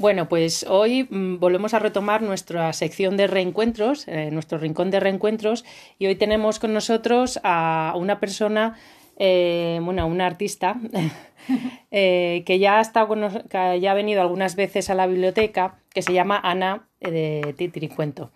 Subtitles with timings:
[0.00, 4.98] Bueno, pues hoy mm, volvemos a retomar nuestra sección de reencuentros, eh, nuestro rincón de
[4.98, 5.66] reencuentros,
[5.98, 8.78] y hoy tenemos con nosotros a una persona,
[9.18, 10.80] eh, bueno, una artista,
[11.90, 15.74] eh, que, ya ha estado con que ya ha venido algunas veces a la biblioteca,
[15.92, 18.30] que se llama Ana de Titiricuento.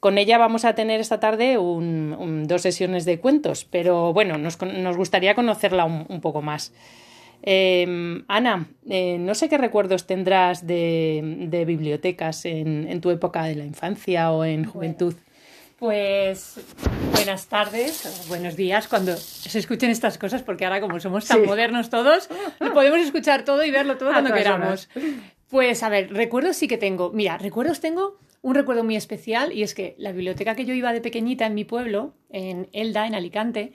[0.00, 4.58] Con ella vamos a tener esta tarde un- dos sesiones de cuentos, pero bueno, nos,
[4.96, 6.72] gustaría conocerla un poco más.
[7.42, 13.44] Eh, Ana, eh, no sé qué recuerdos tendrás de, de bibliotecas en, en tu época
[13.44, 15.14] de la infancia o en juventud.
[15.78, 16.60] Pues
[17.14, 21.40] buenas tardes o buenos días cuando se escuchen estas cosas, porque ahora como somos tan
[21.40, 21.46] Sí.
[21.46, 24.90] modernos todos, lo podemos escuchar todo y verlo todo A cuando queramos.
[25.48, 27.10] Pues a ver, recuerdos sí que tengo.
[27.14, 30.92] Mira, recuerdos tengo un recuerdo muy especial y es que la biblioteca que yo iba
[30.92, 33.72] de pequeñita en mi pueblo, en Elda, en Alicante,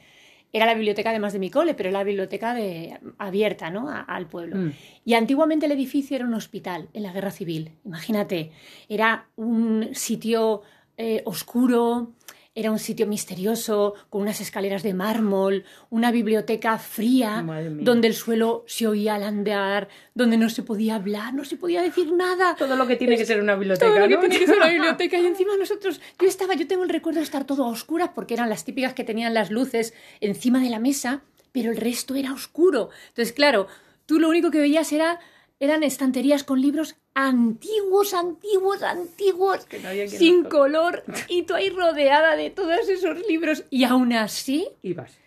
[0.56, 3.90] era la biblioteca además de mi cole, pero era la biblioteca de, abierta ¿no?
[3.90, 4.56] A- al pueblo.
[4.56, 4.72] Mm.
[5.04, 7.72] Y antiguamente el edificio era un hospital en la guerra civil.
[7.84, 8.52] Imagínate,
[8.88, 10.62] era un sitio
[10.98, 12.14] eh, oscuro,
[12.58, 17.46] era un sitio misterioso, con unas escaleras de mármol, una biblioteca fría,
[17.82, 21.82] donde el suelo se oía al andar, donde no se podía hablar, no se podía
[21.82, 22.56] decir nada.
[22.56, 24.20] Todo lo que tiene que ser una biblioteca, Todo lo que ¿no?
[24.22, 25.20] tiene que ser una biblioteca.
[25.20, 28.34] Y encima nosotros, yo estaba, yo tengo el recuerdo de estar todo a oscuras porque
[28.36, 32.32] eran las típicas que tenían las luces encima de la mesa, pero el resto era
[32.32, 32.90] oscuro.
[33.10, 33.68] Entonces, claro,
[34.06, 35.20] tú lo único que veías era,
[35.60, 42.36] eran estanterías con libros antiguos, antiguos, antiguos, Que no sin color, y tú ahí rodeada
[42.36, 43.64] de todos esos libros.
[43.72, 45.18] Y aún así, Ibas.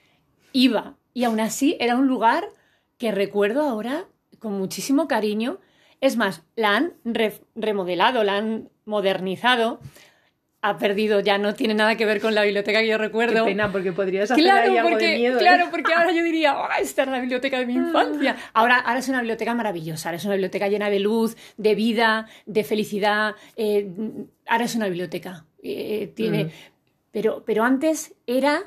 [0.52, 0.94] iba.
[1.14, 2.48] Y aún así era un lugar
[2.98, 4.04] que recuerdo ahora
[4.38, 5.58] con muchísimo cariño.
[6.00, 9.80] Es más, la han re- remodelado, la han modernizado.
[10.60, 13.44] Ha perdido, ya no tiene nada que ver con la biblioteca que yo Qué recuerdo.
[13.44, 15.36] pena, porque podrías hacer Claro, ahí algo porque, de miedo.
[15.36, 15.40] ¿eh?
[15.40, 18.36] claro, porque ahora yo diría, "Ah, esta es la biblioteca de mi infancia.
[18.54, 22.26] Ahora, ahora es una biblioteca maravillosa, ahora es una biblioteca llena de luz, de vida,
[22.46, 23.36] de felicidad.
[23.56, 23.88] eh,
[24.48, 25.44] ahora es una biblioteca.
[25.62, 26.50] eh, tiene, Mm.
[27.12, 28.62] pero, pero antes era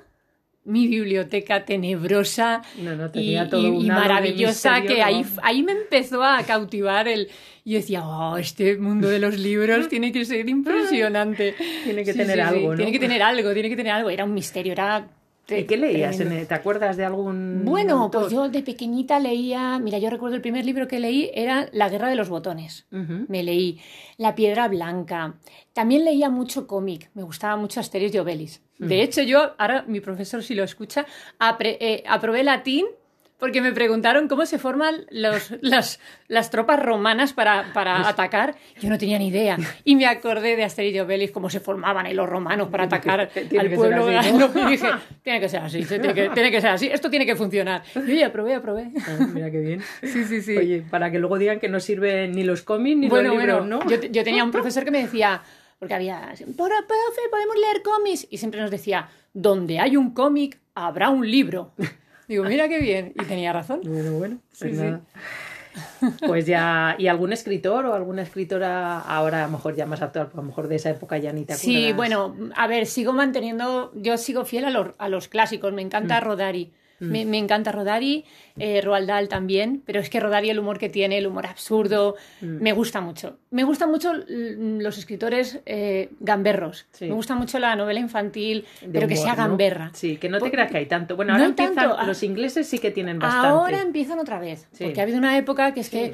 [0.63, 5.01] mi biblioteca tenebrosa No, no, y, tenía y- todo un y halo de maravillosa que
[5.01, 7.29] ahí, ahí me empezó a cautivar el...
[7.63, 11.55] Y yo decía, oh, este mundo de los libros tiene que ser impresionante.
[11.83, 12.75] Tiene que Sí, tener sí, sí, algo, ¿no?
[12.75, 14.09] Tiene que tener algo, tiene que tener algo.
[14.09, 15.07] Era un misterio, era...
[15.49, 16.15] ¿Y qué leías?
[16.17, 16.47] tremendo.
[16.47, 18.21] ¿Te acuerdas de algún Bueno, autor?
[18.21, 21.89] pues yo de pequeñita leía, mira, yo recuerdo el primer libro que leí era La
[21.89, 22.87] Guerra de los Botones.
[22.89, 23.79] Me leí
[24.17, 25.35] La Piedra Blanca.
[25.73, 28.61] También leía mucho cómic, me gustaba mucho Asterix y Obelix.
[28.77, 31.05] De hecho, yo, ahora mi profesor si lo escucha,
[31.39, 32.85] apre- eh, aprobé latín
[33.41, 38.53] porque me preguntaron cómo se forman los, las, las tropas romanas para, para atacar.
[38.79, 39.57] Yo no tenía ni idea.
[39.83, 43.31] Y me acordé de Asterix y Obelix, cómo se formaban ahí los romanos para atacar
[43.59, 44.07] al pueblo.
[44.19, 44.47] así, ¿no?
[44.67, 44.87] Y dije,
[45.23, 47.81] tiene que ser así, tiene que, tiene que ser así, esto tiene que funcionar.
[47.95, 48.91] Y oye, aprobé, aprobé.
[49.07, 49.81] Ah, mira qué bien.
[50.03, 50.55] Sí, sí, sí.
[50.55, 53.59] Oye, para que luego digan que no sirven ni los cómics ni bueno, los libros,
[53.61, 53.89] bueno, ¿no?
[53.89, 55.41] yo, yo tenía un profesor que me decía,
[55.79, 58.27] porque había, "Pero, profe, podemos leer cómics.
[58.29, 61.73] Y siempre nos decía, donde hay un cómic, habrá un libro.
[62.31, 63.11] Digo, mira qué bien.
[63.21, 63.81] Y tenía razón.
[63.83, 64.83] Bueno, bueno, pues Sí, sí.
[64.83, 65.01] nada.
[66.25, 70.27] Pues ya, ¿y algún escritor o alguna escritora ahora a lo mejor ya más actual,
[70.27, 71.61] pues a lo mejor de esa época ya ni te acuerdas?
[71.61, 75.81] Sí, bueno, a ver, sigo manteniendo, yo sigo fiel a los, a los clásicos, me
[75.81, 76.23] encanta Mm.
[76.23, 76.71] Rodari.
[77.01, 78.23] Me, me encanta Rodari,
[78.57, 82.15] eh, Roald Dahl también, pero es que Rodari el humor que tiene, el humor absurdo,
[82.41, 82.61] Mm.
[82.61, 83.37] me gusta mucho.
[83.49, 86.85] Me gustan mucho mm, los escritores eh, gamberros.
[86.91, 87.05] Sí.
[87.05, 89.37] Me gusta mucho la novela infantil, De pero que sea ¿no?
[89.37, 89.91] gamberra.
[89.93, 91.15] Sí, que no te creas que hay tanto.
[91.15, 91.95] Bueno, No ahora empiezan, tanto.
[91.99, 92.05] Ah.
[92.05, 93.47] los ingleses sí que tienen bastante.
[93.47, 94.83] Ahora empiezan otra vez, Sí.
[94.85, 96.13] porque ha habido una época que es que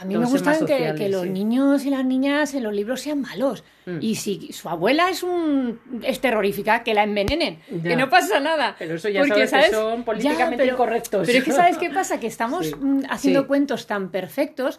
[0.00, 1.28] a mí me gustan que, los sí.
[1.30, 3.64] niños y las niñas en los libros sean malos.
[3.86, 3.98] Mm.
[4.00, 7.82] Y si su abuela es un es terrorífica, que la envenenen, Ya.
[7.82, 8.76] que no pasa nada.
[8.78, 11.26] Pero eso ya Porque, sabes que son políticamente pero- incorrectos.
[11.26, 12.20] Pero es que ¿sabes qué pasa?
[12.20, 12.74] Que estamos Sí.
[12.74, 13.46] mm, haciendo Sí.
[13.48, 14.78] cuentos tan perfectos.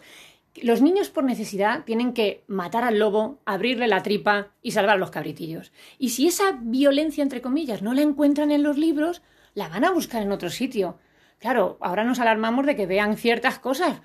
[0.62, 5.10] Los niños por necesidad tienen que matar al lobo, abrirle la tripa y salvar los
[5.10, 5.70] cabritillos.
[5.98, 9.22] Y si esa violencia, entre comillas, no la encuentran en los libros,
[9.54, 10.98] la van a buscar en otro sitio.
[11.38, 14.00] Claro, ahora nos alarmamos de que vean ciertas cosas.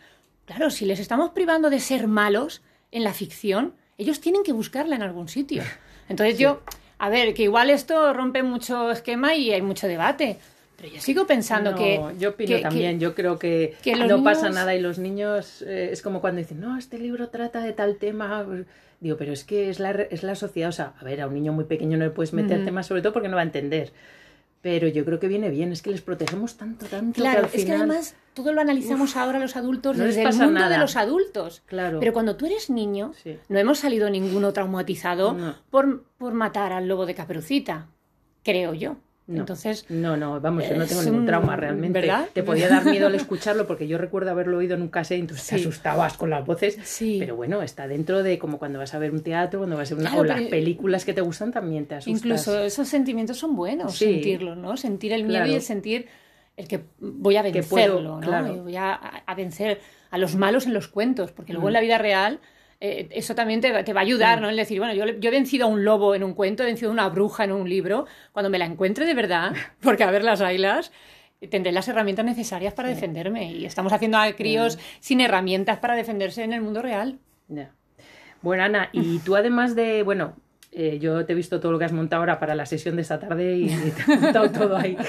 [0.45, 2.62] Claro, si les estamos privando de ser malos
[2.92, 5.63] en la ficción, ellos tienen que buscarla en algún sitio.
[6.09, 6.62] Entonces yo,
[7.00, 10.38] a ver, que igual esto rompe mucho esquema y hay mucho debate.
[10.77, 12.01] Pero yo sigo pensando No, que.
[12.19, 13.75] yo opino que- también, yo creo que,
[14.07, 17.62] no pasa nada y los niños eh, es como cuando dicen, no, este libro trata
[17.62, 18.45] de tal tema.
[19.00, 21.33] Digo, pero es que es la, es la sociedad, o sea, a ver, a un
[21.33, 23.91] niño muy pequeño no le puedes meter temas, sobre todo porque no va a entender.
[24.65, 27.21] Pero yo creo que viene bien, es que les protegemos tanto, tanto.
[27.21, 30.29] Claro, que al es que además todo lo analizamos ahora los adultos no desde el
[30.33, 30.69] mundo nada.
[30.69, 31.62] de los adultos.
[31.67, 32.00] Claro.
[32.00, 33.38] Pero cuando tú eres niño, Sí.
[33.47, 35.56] no hemos salido ninguno traumatizado No.
[35.69, 37.89] por, por matar al lobo de Caperucita,
[38.44, 38.97] creo yo.
[39.27, 39.39] No.
[39.39, 42.00] Entonces, No, no, vamos, yo no tengo ningún trauma realmente.
[42.00, 42.27] ¿verdad?
[42.31, 45.22] Te podía dar miedo al escucharlo porque yo recuerdo haberlo oído en un cassette y
[45.22, 46.77] entonces te asustabas con las voces.
[46.83, 47.18] Sí.
[47.19, 49.95] Pero bueno, está dentro de como cuando vas a ver un teatro, cuando vas a
[49.95, 50.10] ver una...
[50.12, 52.19] Claro, o las películas que te gustan también te asustas.
[52.24, 54.06] incluso esos sentimientos son buenos, Sí.
[54.06, 54.77] sentirlos, ¿no?
[54.77, 55.51] Sentir el miedo Claro.
[55.51, 56.07] y el sentir
[56.56, 58.19] el que voy a Que vencerlo, puedo, ¿no?
[58.19, 58.63] claro.
[58.63, 59.81] Voy a, a vencer
[60.12, 61.69] a los malos en los cuentos, porque luego Mm.
[61.69, 62.39] en la vida real
[62.86, 64.50] eh, eso también te, va- te va a ayudar, ¿no?
[64.50, 66.94] El decir, bueno, yo, he vencido a un lobo en un cuento, he vencido a
[66.94, 70.42] una bruja en un libro, cuando me la encuentre de verdad, porque a ver las
[70.42, 70.92] ailas,
[71.50, 73.52] tendré las herramientas necesarias para defenderme.
[73.52, 77.20] Y estamos haciendo a críos sin herramientas para defenderse en el mundo real.
[78.42, 80.36] Bueno, Ana, y tú además de, bueno,
[80.77, 83.04] eh, yo te he visto todo lo que has montado ahora para la sesión de
[83.04, 84.98] esta tarde y te he montado todo ahí.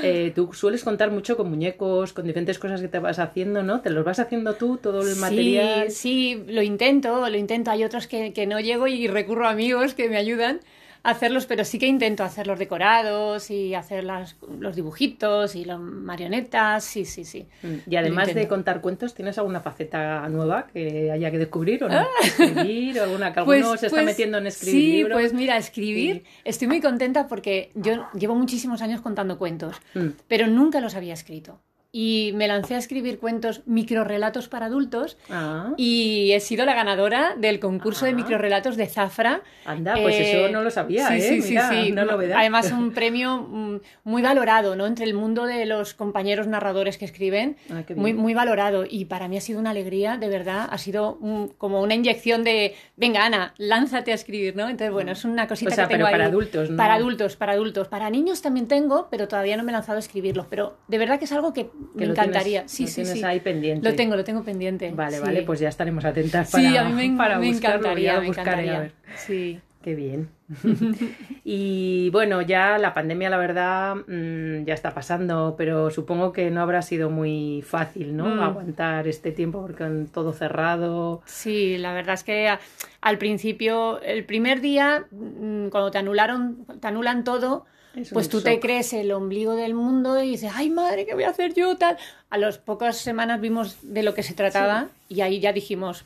[0.00, 3.80] Eh, tú sueles contar mucho con muñecos, con diferentes cosas que te vas haciendo, ¿no?
[3.80, 5.90] ¿Te los vas haciendo tú, todo el material?
[5.90, 7.70] Sí, lo intento, lo intento.
[7.70, 10.60] Hay otros que, que no llego y recurro a amigos que me ayudan
[11.02, 15.78] hacerlos, pero sí que intento hacer los decorados y hacer las- los dibujitos y las
[15.78, 17.46] marionetas, sí, sí, sí.
[17.62, 21.88] Mm, Y además de contar cuentos, ¿tienes alguna faceta nueva que haya que descubrir o
[21.88, 22.06] no?
[22.22, 25.18] Escribir o alguna que alguno se está metiendo en escribir sí, libros.
[25.20, 26.24] pues mira, escribir.
[26.44, 30.08] Estoy muy contenta porque yo llevo muchísimos años contando cuentos, Mm.
[30.26, 31.60] pero nunca los había escrito.
[31.90, 37.34] Y me lancé a escribir cuentos, microrelatos para adultos, Ah, y he sido la ganadora
[37.38, 38.14] del concurso de Ah.
[38.14, 39.40] microrelatos de Zafra.
[39.64, 41.20] anda, pues Eh, eso no lo sabía, sí, ¿eh?
[41.22, 41.92] Sí, sí, Mira, sí.
[41.92, 42.36] una novedad.
[42.38, 44.86] Además, un premio mm, muy valorado, ¿no?
[44.86, 48.84] Entre el mundo de los compañeros narradores que escriben, Ah, muy, muy valorado.
[48.88, 50.68] Y para mí ha sido una alegría, de verdad.
[50.70, 54.68] Ha sido un- como una inyección de, venga, Ana, lánzate a escribir, ¿no?
[54.68, 56.30] Entonces, bueno, es una cosita O sea, que tengo pero para ahí.
[56.30, 56.76] adultos, ¿no?
[56.76, 57.88] Para adultos, para adultos.
[57.88, 60.46] Para niños también tengo, pero todavía no me he lanzado a escribirlos.
[60.50, 62.60] Pero de verdad que es algo que, Que me encantaría.
[62.66, 63.24] tienes- sí, lo sí, tienes sí.
[63.24, 63.88] ahí pendiente.
[63.88, 64.90] Lo tengo, lo tengo pendiente.
[64.92, 65.22] Vale, sí.
[65.22, 68.20] vale, pues ya estaremos atentas para, Sí, a mí me, para me buscarlo, encantaría, ya
[68.20, 68.80] me buscaré, a encantaría.
[68.80, 68.92] ver.
[69.16, 69.60] Sí.
[69.82, 70.28] Qué bien.
[71.44, 76.60] y bueno, ya la pandemia, la verdad, mm, ya está pasando, pero supongo que no
[76.62, 78.26] habrá sido muy fácil, ¿no?
[78.26, 78.40] Mm.
[78.40, 81.22] Aguantar este tiempo porque con todo cerrado.
[81.26, 82.60] Sí, la verdad es que a-
[83.00, 87.64] al principio, el primer día, mm, cuando te anularon, te anulan todo,
[88.02, 91.24] Es pues tú te crees el ombligo del mundo y dices, ay madre, ¿qué voy
[91.24, 91.76] a hacer yo?
[91.76, 91.96] Tal.
[92.30, 96.04] A las pocas semanas vimos de lo que se trataba y ahí ya dijimos,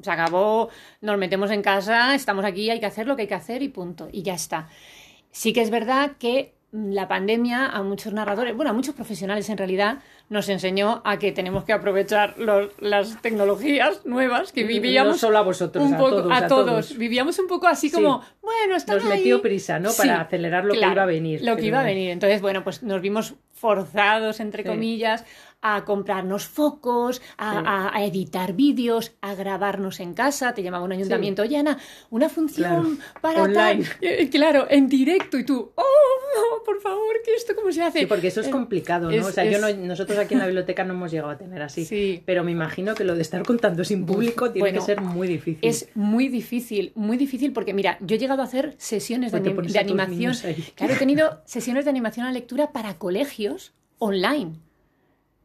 [0.00, 0.70] se acabó,
[1.00, 3.68] nos metemos en casa, estamos aquí, hay que hacer lo que hay que hacer y
[3.68, 4.08] punto.
[4.10, 4.68] Y ya está.
[5.30, 9.48] Sí que es verdad que mm, la pandemia a muchos narradores, bueno, a muchos profesionales
[9.50, 9.98] en realidad,
[10.30, 15.12] nos enseñó a que tenemos que aprovechar los- las tecnologías nuevas que vivíamos.
[15.16, 16.96] No solo a vosotros, un a poco, todos, a, a todos.
[16.96, 17.94] Vivíamos un poco así Sí.
[17.94, 19.18] como, bueno, están Nos ahí.
[19.18, 19.92] metió prisa, ¿no?
[19.92, 22.10] Para acelerar lo que iba a venir, Lo que iba a venir.
[22.10, 23.34] Entonces, bueno, pues nos vimos
[23.68, 24.68] forzados, entre Sí.
[24.68, 25.24] comillas,
[25.66, 27.58] a comprarnos focos, a, Sí.
[27.66, 30.52] a- a editar vídeos, a grabarnos en casa.
[30.52, 31.78] Te llamaba un ayuntamiento, oye, Ana,
[32.10, 33.20] una función Claro.
[33.22, 33.82] para Online.
[33.84, 33.96] tal".
[34.02, 35.38] Eh, Claro, en directo.
[35.38, 38.00] Y tú, oh, no, por favor, ¿qué esto cómo se hace?
[38.00, 39.16] Sí, porque eso es Eh, complicado, ¿no?
[39.16, 41.62] es- o sea, yo no, nosotros aquí en la biblioteca no hemos llegado a tener
[41.62, 41.86] así.
[41.86, 42.22] Sí.
[42.26, 45.26] Pero me imagino que lo de estar contando sin público tiene Bueno, que ser muy
[45.28, 45.60] difícil.
[45.66, 49.54] Es muy difícil, muy difícil porque mira, yo he llegado a hacer sesiones de, Pues
[49.68, 50.34] anim- de animación.
[50.74, 53.53] Claro, he tenido sesiones de animación a lectura para colegios
[53.98, 54.60] online.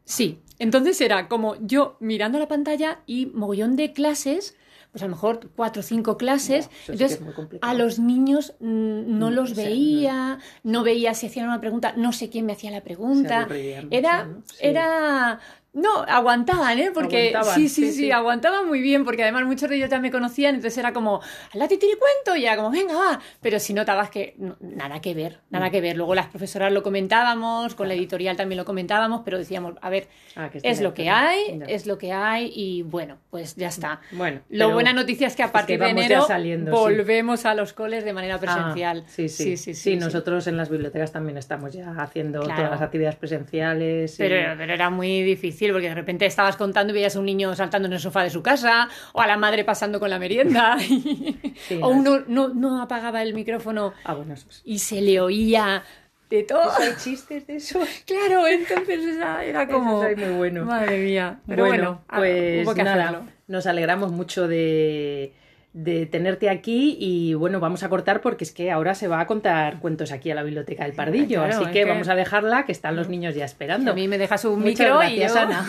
[0.06, 4.56] Sí, entonces era como yo mirando la pantalla y mogollón de clases,
[4.92, 6.70] pues a lo mejor cuatro o cinco clases.
[6.86, 7.22] Sí entonces
[7.62, 12.30] a los niños no Mm, los veía, no veía si hacían una pregunta, no sé
[12.30, 13.48] quién me hacía la pregunta.
[13.92, 14.28] Era,
[14.60, 15.40] era
[15.74, 16.92] no, aguantaban, ¿eh?
[16.94, 18.12] Porque Aguantaban, sí, sí, sí, sí, sí.
[18.12, 21.22] aguantaban muy bien, porque además muchos de ellos ya me conocían, entonces era como,
[21.54, 23.20] la cuento, y era como, venga, va.
[23.42, 25.54] Pero si notabas que no, nada que ver, Mm.
[25.54, 25.96] nada que ver.
[25.96, 30.08] Luego las profesoras lo comentábamos, con la editorial también lo comentábamos, pero decíamos, a ver,
[30.36, 31.66] Ah, que es lo que hay, Ya.
[31.66, 34.02] es lo que hay, y bueno, pues ya está.
[34.12, 36.78] Bueno, Lo buena noticia es que a partir de enero saliendo, sí.
[36.78, 39.04] volvemos a los coles de manera presencial.
[39.06, 39.58] Ah, sí, sí.
[39.58, 42.56] Sí, nosotros en las bibliotecas también estamos ya haciendo Claro.
[42.56, 44.16] todas las actividades presenciales.
[44.16, 47.26] y- Pero, pero era muy difícil porque de repente estabas contando y veías a un
[47.26, 50.20] niño saltando en el sofá de su casa o a la madre pasando con la
[50.20, 50.78] merienda
[51.82, 54.62] o no, uno no, no apagaba el micrófono Ah, bueno, eso es.
[54.64, 55.84] y se le oía
[56.30, 56.72] de todo.
[56.80, 57.80] ¿Hay chistes de eso?
[58.06, 60.04] Claro, entonces era, como...
[60.04, 60.66] Eso muy bueno.
[60.66, 61.40] Madre mía.
[61.48, 65.34] Pero bueno, ah, pues nada, nos alegramos mucho de,
[65.72, 69.28] de tenerte aquí y bueno, vamos a cortar porque es que ahora se va a
[69.28, 72.66] contar cuentos aquí a la Biblioteca del Pardillo, Claro, así que, que- vamos a dejarla,
[72.66, 73.92] que están los niños ya esperando.
[73.92, 75.40] A mí me dejas un Muchas micro gracias, y yo...
[75.40, 75.68] Ana.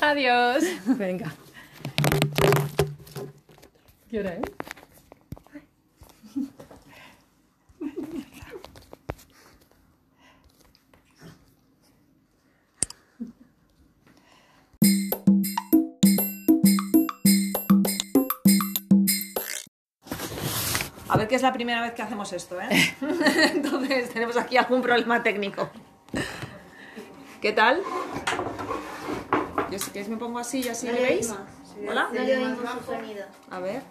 [0.00, 0.64] Adiós.
[0.98, 1.34] Venga.
[4.10, 4.40] ¿Qué hora es?
[21.14, 22.68] A ver que es la primera vez que hacemos esto, ¿eh?
[23.54, 25.70] Entonces tenemos aquí algún problema técnico.
[27.40, 27.80] ¿Qué tal?
[29.70, 31.32] Yo si queréis me pongo así y así No me veis.
[31.88, 32.08] Hola.
[32.12, 33.26] No le oímos su sonido.
[33.48, 33.82] A ver.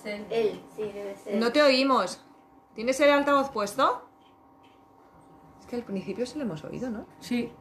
[0.00, 0.24] Ser.
[0.30, 1.34] Él, sí, debe ser.
[1.34, 2.20] No te oímos.
[2.76, 4.08] ¿Tienes el altavoz puesto?
[5.58, 7.04] Es que al principio sí lo hemos oído, ¿no?
[7.18, 7.52] Sí.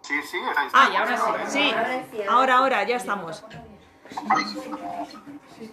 [0.00, 0.38] Sí, sí.
[0.72, 1.22] Ah, y ahora sí.
[1.48, 1.72] Sí.
[1.76, 3.44] Ahora sí, ahora Ahora, ahora, ya estamos.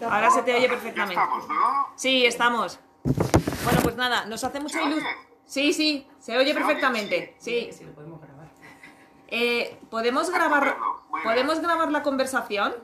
[0.10, 1.14] Ahora se te oye perfectamente.
[1.22, 1.88] estamos, ¿no?
[1.96, 2.80] Sí, estamos.
[3.64, 5.08] Bueno, pues nada, nos hace mucha ilusión.
[5.46, 7.36] Sí, sí, se oye perfectamente.
[7.40, 7.70] Sí.
[7.72, 8.48] Sí, lo podemos grabar.
[9.28, 10.78] Eh, ¿Podemos grabar.
[11.24, 12.76] ¿podemos grabar la conversación?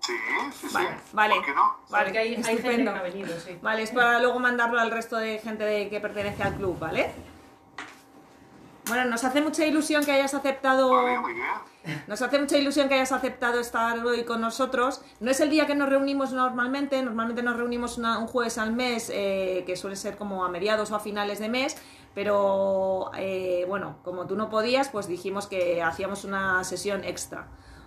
[0.00, 0.14] Sí,
[0.52, 0.74] sí, sí.
[0.74, 1.34] Vale, vale.
[1.36, 1.76] ¿Por qué no?
[1.90, 3.58] Vale, Porque hay, hay gente que ha venido, sí.
[3.60, 7.12] Vale, es para luego mandarlo al resto de gente de- que pertenece al club, ¿vale?
[8.88, 10.90] Bueno, nos hace mucha ilusión que hayas aceptado.
[10.90, 11.46] Vale, muy bien.
[12.06, 15.00] Nos hace mucha ilusión que hayas aceptado estar hoy con nosotros.
[15.20, 18.72] No es el día que nos reunimos normalmente, normalmente nos reunimos una- un jueves al
[18.72, 21.76] mes, eh, que suele ser como a mediados o a finales de mes,
[22.14, 27.46] pero eh, bueno, como tú no podías, pues dijimos que hacíamos una sesión extra,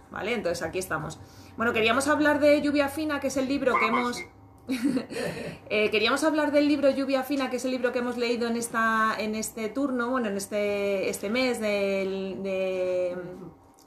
[0.10, 0.34] ¿vale?
[0.34, 1.20] Entonces aquí estamos.
[1.58, 4.16] Bueno, queríamos hablar de Lluvia Fina, que es el libro que pues hemos...
[4.18, 4.26] sí.
[5.74, 8.58] Eh, queríamos hablar del libro Lluvia Fina, que es el libro que hemos leído en,
[8.58, 13.16] esta, en este turno, bueno, en este, este mes del, de-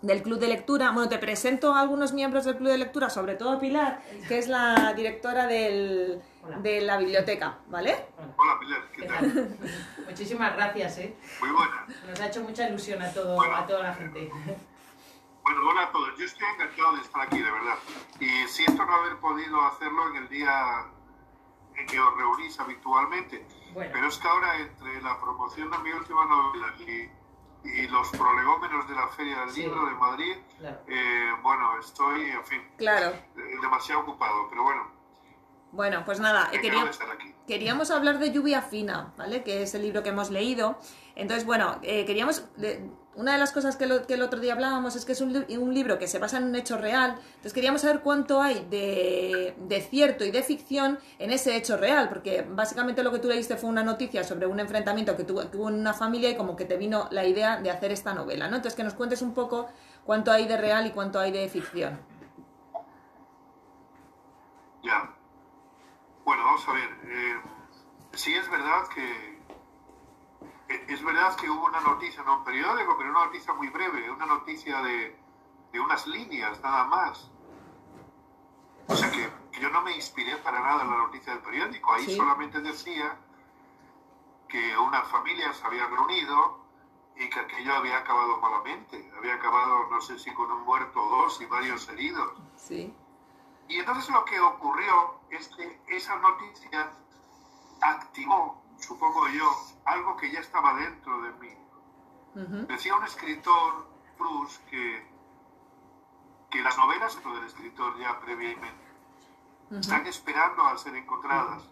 [0.00, 0.90] del Club de Lectura.
[0.92, 4.38] Bueno, te presento a algunos miembros del Club de Lectura, sobre todo a Pilar, que
[4.38, 6.20] es la directora del-
[6.62, 7.94] de la biblioteca, ¿vale?
[8.38, 9.34] Hola, Pilar, ¿qué ¿Qué tal?
[9.34, 9.56] tal?
[10.08, 11.14] Muchísimas gracias, ¿eh?
[11.40, 11.86] Muy buena.
[12.08, 13.56] Nos ha hecho mucha ilusión a, todo, Bueno.
[13.56, 14.30] a toda la gente.
[15.44, 16.16] Bueno, hola a todos.
[16.18, 17.78] Yo estoy encantado de estar aquí, de verdad.
[18.20, 20.86] Y siento no haber podido hacerlo en el día
[21.76, 23.46] en que os reunís habitualmente.
[23.72, 23.90] Bueno.
[23.92, 27.10] Pero es que ahora, entre la promoción de mi última novela y,
[27.68, 29.62] y los prolegómenos de la Feria del Sí.
[29.62, 30.80] Libro de Madrid, Claro.
[30.86, 33.08] eh, bueno, estoy, en fin, Claro.
[33.08, 34.48] eh, demasiado ocupado.
[34.48, 34.86] Pero bueno,
[35.72, 36.86] Bueno, pues nada, eh, encantado
[37.46, 39.42] queríamos hablar de Lluvia Fina, ¿vale?
[39.42, 40.78] Que es el libro que hemos leído.
[41.16, 42.44] Entonces, bueno, eh, queríamos...
[42.56, 45.56] de- una de las cosas que, el otro día hablábamos es que es un, li-
[45.56, 47.10] un libro que se basa en un hecho real.
[47.28, 52.42] Entonces queríamos saber cuánto hay de, cierto y de ficción en ese hecho real, porque
[52.42, 55.94] básicamente lo que tú leíste fue una noticia sobre un enfrentamiento que tuvo, en una
[55.94, 58.56] familia y como que te vino la idea de hacer esta novela, ¿no?
[58.56, 59.68] Entonces que nos cuentes un poco
[60.04, 62.00] cuánto hay de real y cuánto hay de ficción.
[64.82, 65.13] Ya.
[66.24, 67.00] Bueno, vamos a ver.
[67.04, 67.40] eh,
[68.12, 69.34] sí es verdad que
[70.68, 74.10] eh, es verdad que hubo una noticia, no un periódico, pero una noticia muy breve,
[74.10, 75.18] una noticia de,
[75.72, 77.30] de unas líneas nada más.
[78.86, 81.92] O sea que, que yo no me inspiré para nada en la noticia del periódico.
[81.92, 82.16] Ahí Sí.
[82.16, 83.16] solamente decía
[84.48, 86.60] que una familia se había reunido
[87.16, 89.10] y que aquello había acabado malamente.
[89.16, 92.32] Había acabado, no sé si con un muerto o dos y varios heridos.
[92.56, 92.94] Sí.
[93.68, 96.90] Y entonces lo que ocurrió es que esa noticia
[97.80, 99.50] activó, supongo yo,
[99.84, 101.56] algo que ya estaba dentro de mí.
[102.34, 102.66] Ujú.
[102.66, 103.86] Decía un escritor,
[104.18, 105.06] Proust, que,
[106.50, 108.84] que las novelas del escritor ya previamente
[109.70, 111.68] están esperando a ser encontradas,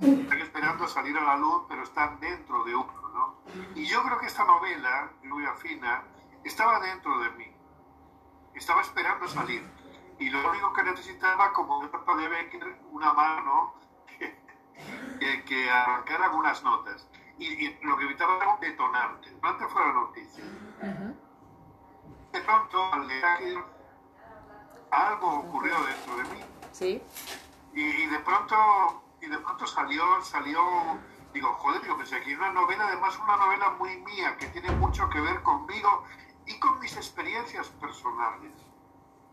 [0.00, 3.36] están esperando a salir a la luz, pero están dentro de uno, ¿no?
[3.74, 6.04] Y yo creo que esta novela, Lluvia Fina,
[6.44, 7.56] estaba dentro de mí,
[8.54, 9.62] estaba esperando salir.
[10.22, 13.74] Y lo único que necesitaba, como nota de Becker, una mano
[14.06, 14.38] que,
[15.18, 17.08] que, que arrancara algunas notas.
[17.38, 19.28] Y, y lo que evitaba era un detonante.
[19.28, 20.44] El detonante fue la noticia.
[22.32, 23.64] De pronto, al aquello,
[24.92, 26.44] algo ocurrió dentro de mí.
[26.70, 27.02] Sí.
[27.74, 30.60] Y, y de pronto, y de pronto salió, salió,
[31.34, 35.08] digo, joder, yo pensé que una novela, además una novela muy mía, que tiene mucho
[35.08, 36.04] que ver conmigo
[36.46, 38.52] y con mis experiencias personales.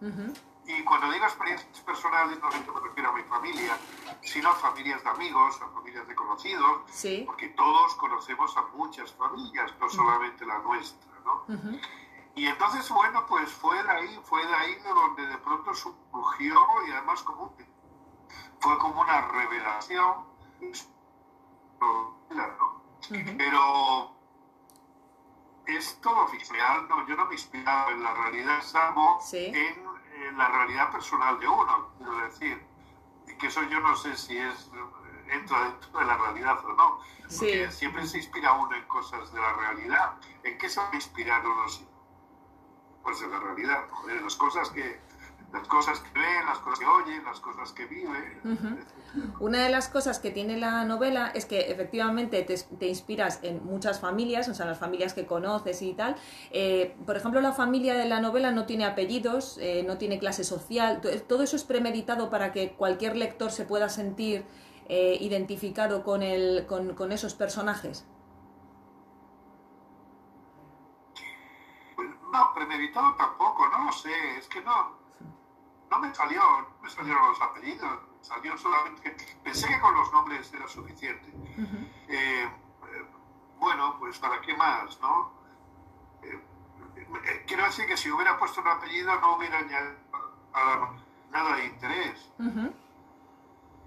[0.02, 0.34] Ujú.
[0.70, 3.76] Y cuando digo experiencias personales, no me refiero a mi familia,
[4.22, 7.24] sino a familias de amigos, a familias de conocidos, Sí.
[7.26, 11.44] porque todos conocemos a muchas familias, no solamente la nuestra, ¿no?
[11.56, 11.80] Ujú.
[12.36, 16.56] Y entonces, bueno, pues fue de ahí, fue de ahí de donde de pronto surgió
[16.88, 17.56] y además como
[18.60, 20.24] fue como una revelación,
[21.80, 22.20] ¿no?
[23.38, 24.16] Pero
[25.66, 29.46] es todo ficcional, no, yo no me inspiraba en la realidad, salvo Sí.
[29.48, 29.89] en,
[30.28, 32.62] en la realidad personal de uno, quiero decir,
[33.40, 34.70] que eso yo no sé si es
[35.32, 37.78] entra dentro de la realidad o no, porque Sí.
[37.78, 40.16] siempre se inspira uno en cosas de la realidad.
[40.44, 41.66] ¿En qué se va a inspirar uno?
[43.04, 45.00] Pues en la realidad, en las cosas que,
[45.52, 48.42] las cosas que ve, las cosas que oye, las cosas que vive.
[49.40, 53.66] Una de las cosas que tiene la novela es que efectivamente te, te inspiras en
[53.66, 56.16] muchas familias, o sea, las familias que conoces y tal.
[56.52, 60.44] Eh, por ejemplo, la familia de la novela no tiene apellidos, eh, no tiene clase
[60.44, 64.46] social, to- todo eso es premeditado para que cualquier lector se pueda sentir
[64.88, 68.06] eh, identificado con, el, con, con esos personajes.
[72.32, 74.99] No, premeditado tampoco, no lo sé, es que no,
[75.90, 80.52] no me salió, no me salieron los apellidos, salió solamente, pensé que con los nombres
[80.54, 81.34] era suficiente.
[82.08, 82.50] Eh, eh,
[83.60, 85.32] bueno, pues para qué más, ¿no?
[86.24, 86.42] Eh,
[87.48, 89.96] quiero decir que si hubiera puesto un apellido no hubiera añadido
[91.32, 92.32] nada de interés.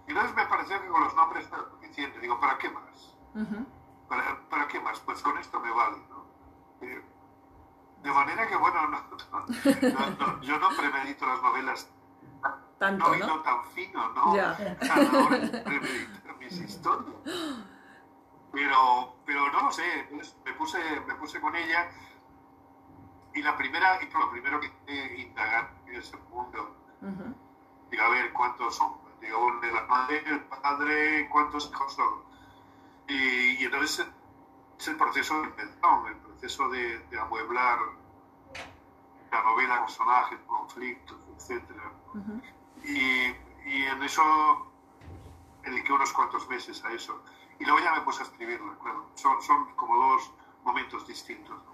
[0.07, 2.19] Y entonces me pareció que con los nombres era suficiente.
[2.19, 3.17] Digo, ¿para qué más?
[4.09, 4.99] ¿Para, para qué más?
[5.01, 6.23] Pues con esto me vale, ¿no?
[8.03, 11.89] Eh, de manera que, bueno, no- no- no- yo no premedito las novelas
[12.79, 13.27] Tanto, no, y ¿no?
[13.29, 14.35] no tan fino, ¿no?
[14.35, 14.51] Ya.
[14.91, 17.15] A la hora de premeditar mis historias.
[18.53, 21.89] Pero, pero no lo sé, entonces me puse, me puse con ella
[23.35, 27.35] y la primera, y lo primero que hice indagar en ese mundo, Ujú.
[27.91, 32.25] digo, a ver cuántos son, digo, de la madre, el padre, cuántos hijos son.
[33.09, 34.07] Y, y entonces
[34.79, 37.79] es el proceso de invención, el proceso de, de amueblar
[39.31, 41.17] la novela, personajes, conflictos.
[42.15, 42.41] Ujú.
[42.85, 43.35] Y,
[43.65, 44.23] y en eso
[45.65, 47.23] dediqué unos cuantos meses a eso.
[47.61, 49.07] Y luego ya me puse a escribirla, claro.
[49.15, 50.33] Son, son como dos
[50.65, 51.57] momentos distintos.
[51.65, 51.73] ¿no?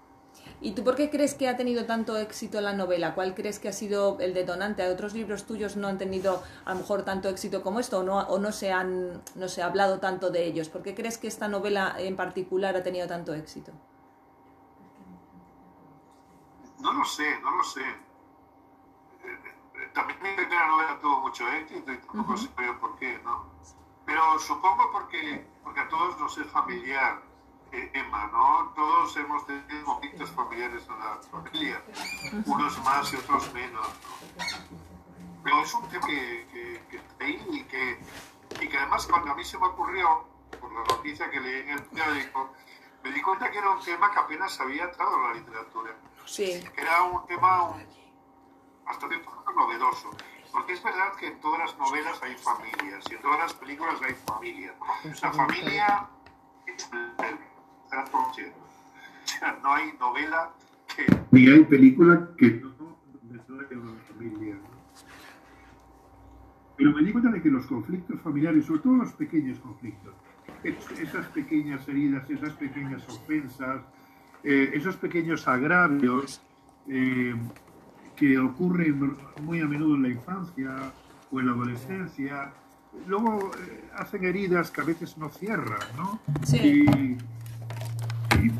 [0.61, 3.15] ¿Y tú por qué crees que ha tenido tanto éxito la novela?
[3.15, 4.83] ¿Cuál crees que ha sido el detonante?
[4.83, 8.03] ¿A otros libros tuyos no han tenido a lo mejor tanto éxito como esto o
[8.03, 10.69] no, o no, se, han, no se ha hablado tanto de ellos?
[10.69, 13.71] ¿Por qué crees que esta novela en particular ha tenido tanto éxito?
[16.79, 17.81] No lo sé, no lo sé.
[19.23, 19.39] Eh,
[19.75, 23.45] eh, También mi primera novela tuvo mucho éxito y tampoco sé por qué, ¿no?
[24.05, 27.21] Pero supongo porque, porque a todos nos es familiar,
[27.71, 28.71] eh, Emma, ¿no?
[28.75, 31.83] Todos hemos tenido conflictos familiares en la familia,
[32.45, 34.79] unos más y otros menos, ¿no?
[35.43, 37.99] Pero es un tema que, que, que está ahí y que,
[38.61, 40.25] y que además cuando a mí se me ocurrió,
[40.59, 42.51] por la noticia que leí en el periódico,
[43.03, 45.95] me di cuenta que era un tema que apenas había entrado en la literatura
[46.29, 46.63] Sí.
[46.77, 47.83] era un tema un-
[48.85, 49.15] bastante
[49.55, 50.09] novedoso.
[50.51, 53.95] Porque es verdad que en todas las novelas hay familias y en todas las películas
[54.01, 54.73] hay familia.
[55.21, 56.07] La familia
[56.65, 57.37] es el
[57.89, 58.53] 100%.
[58.55, 60.51] O sea, no hay novela
[60.95, 61.05] que...
[61.31, 64.55] Ni hay película que no desarrolle una familia.
[64.55, 64.69] ¿no?
[66.77, 70.13] Pero me di cuenta de que los conflictos familiares, sobre todo los pequeños conflictos,
[70.63, 73.81] es- esas pequeñas heridas, esas pequeñas ofensas,
[74.43, 76.41] eh, esos pequeños agravios
[76.87, 77.35] eh,
[78.15, 80.75] que ocurren muy a menudo en la infancia
[81.31, 82.51] o en la adolescencia,
[83.07, 86.19] luego eh, hacen heridas que a veces no cierran, ¿no?
[86.43, 86.57] Sí.
[86.57, 87.17] Y,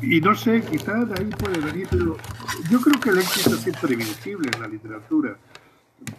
[0.02, 2.16] y- y no sé, quizás de ahí puede venir, pero
[2.70, 5.36] yo creo que el éxito es imprevisible en la literatura.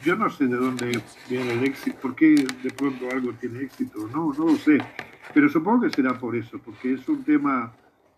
[0.04, 4.08] Yo no sé de dónde viene el éxito, por qué de pronto algo tiene éxito,
[4.13, 4.78] no, no lo sé.
[5.34, 7.71] Pero supongo que será por eso, porque es un tema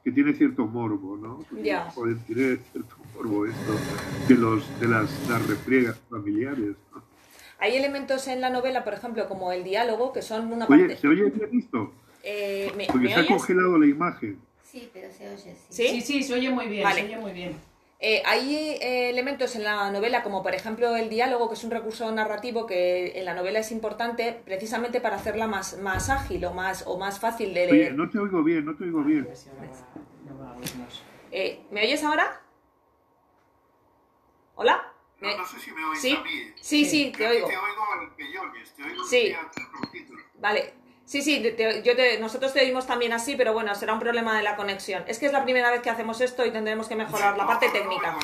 [0.03, 1.45] que tiene cierto morbo, ¿no?
[1.63, 1.91] Ya.
[2.27, 3.73] Tener cierto morbo esto
[4.27, 6.75] de, los, de las, las refriegas familiares.
[6.93, 7.03] ¿no?
[7.59, 10.97] Hay elementos en la novela, por ejemplo, como el diálogo, que son una Oye, parte...
[10.97, 11.93] ¿se oye bien esto?
[12.23, 14.39] Eh, ¿me, Porque me se ha congelado la imagen.
[14.63, 15.53] Sí, pero se oye, sí.
[15.69, 15.87] ¿Sí?
[15.87, 17.01] Sí, sí, se oye muy bien, Vale.
[17.01, 17.55] se oye muy bien.
[18.05, 21.71] Eh, hay eh, elementos en la novela, como por ejemplo el diálogo, que es un
[21.71, 26.53] recurso narrativo que en la novela es importante precisamente para hacerla más, más ágil o
[26.53, 27.95] más, o más fácil de Oye, leer.
[27.95, 29.29] no te oigo bien, no te oigo A bien.
[31.31, 32.41] Eh, ¿Me oyes ahora?
[34.55, 34.85] ¿Hola?
[35.21, 36.11] No, ¿Me- no sé si me oís ¿Sí?
[36.13, 36.53] a mí.
[36.59, 37.47] Sí, sí, te que oigo.
[37.47, 39.33] Te oigo al que yo oyes, te oigo Sí.
[40.39, 40.73] Vale.
[41.05, 43.99] Sí, sí, te- te- yo te- nosotros te oímos también así, pero bueno, será un
[43.99, 45.03] problema de la conexión.
[45.07, 47.69] Es que es la primera vez que hacemos esto y tendremos que mejorar la parte
[47.69, 48.17] técnica.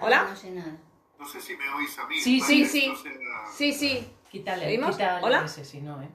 [0.00, 0.24] ¿Hola?
[0.28, 0.76] No sé nada.
[1.18, 2.20] No sé si me oís a mí.
[2.20, 2.88] Sí, sí, sí.
[2.88, 4.10] No sé la- Sí, sí.
[4.30, 4.96] Quítale, ¿Oímos?
[4.96, 5.44] quítale ¿Hola?
[5.44, 6.08] ese, si no, ¿eh?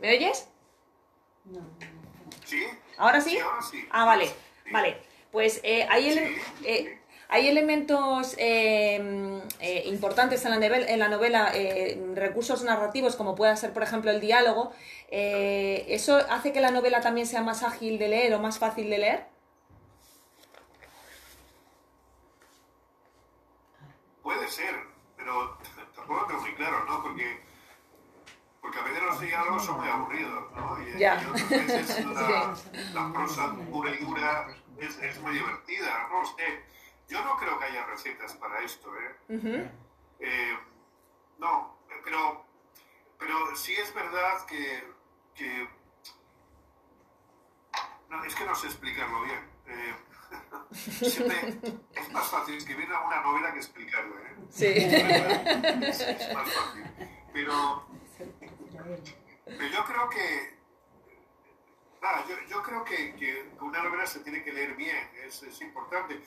[0.00, 0.48] ¿Me oyes?
[1.44, 1.60] No,
[2.44, 2.64] ¿Sí?
[2.96, 3.30] ¿Ahora sí?
[3.30, 3.86] Sí, ahora sí.
[3.90, 4.70] Ah, vale, Sí.
[4.72, 4.96] vale.
[5.30, 7.00] Pues eh, ele- Sí, eh,
[7.34, 13.34] hay elementos eh, eh, importantes en la, novel- en la novela, eh, recursos narrativos como
[13.34, 14.72] pueda ser, por ejemplo, el diálogo.
[15.10, 18.98] ¿Eso hace que la novela también sea más ágil de leer o más fácil de
[18.98, 19.26] leer?
[24.22, 24.74] Puede ser,
[25.16, 25.58] pero
[25.94, 27.02] tampoco lo tengo muy claro, ¿no?
[27.02, 27.40] Porque,
[28.60, 30.78] porque a veces los diálogos son muy aburridos, ¿no?
[30.82, 31.20] Y, Ya.
[31.22, 32.54] y otras veces la,
[32.94, 34.46] la prosa pura y dura
[34.78, 36.74] es, es muy divertida, no sé.
[37.08, 39.16] Yo no creo que haya recetas para esto, ¿eh?
[40.20, 40.58] Eh,
[41.38, 42.44] No, pero,
[43.18, 44.84] pero sí es verdad que,
[45.34, 45.68] que
[48.08, 49.50] no, es que no sé explicarlo bien.
[49.66, 49.94] Eh,
[50.74, 51.58] siempre
[51.92, 54.18] es más fácil escribir una novela que explicarlo.
[54.18, 54.34] ¿eh?
[54.50, 54.66] Sí.
[54.66, 56.84] Es, es más fácil.
[57.32, 57.86] Pero,
[59.44, 60.54] pero yo creo que
[62.00, 65.60] nada, yo, yo creo que, que una novela se tiene que leer bien, es, es
[65.60, 66.20] importante.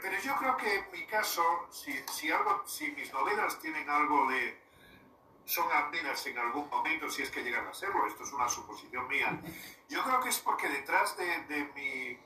[0.00, 4.28] Pero yo creo que en mi caso, si, si, algo, si mis novelas tienen algo
[4.30, 4.60] de...
[5.44, 9.08] son amenas en algún momento, si es que llegan a serlo, esto es una suposición
[9.08, 9.40] mía,
[9.88, 12.18] yo creo que es porque detrás de, de mi,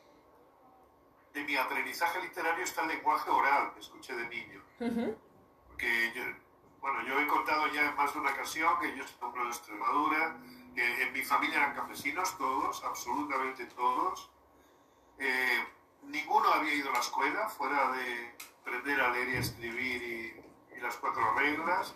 [1.32, 4.62] de mi aprendizaje literario está el lenguaje oral que escuché de niño.
[5.68, 6.24] Porque yo,
[6.80, 9.48] bueno, yo he contado ya en más de una ocasión que yo soy hombre de
[9.50, 10.36] Extremadura,
[10.74, 14.30] que en mi familia eran campesinos todos, absolutamente todos.
[15.18, 15.64] Eh,
[16.02, 20.76] ninguno había ido a la escuela, fuera de aprender a leer y a escribir y,
[20.76, 21.94] y las cuatro reglas.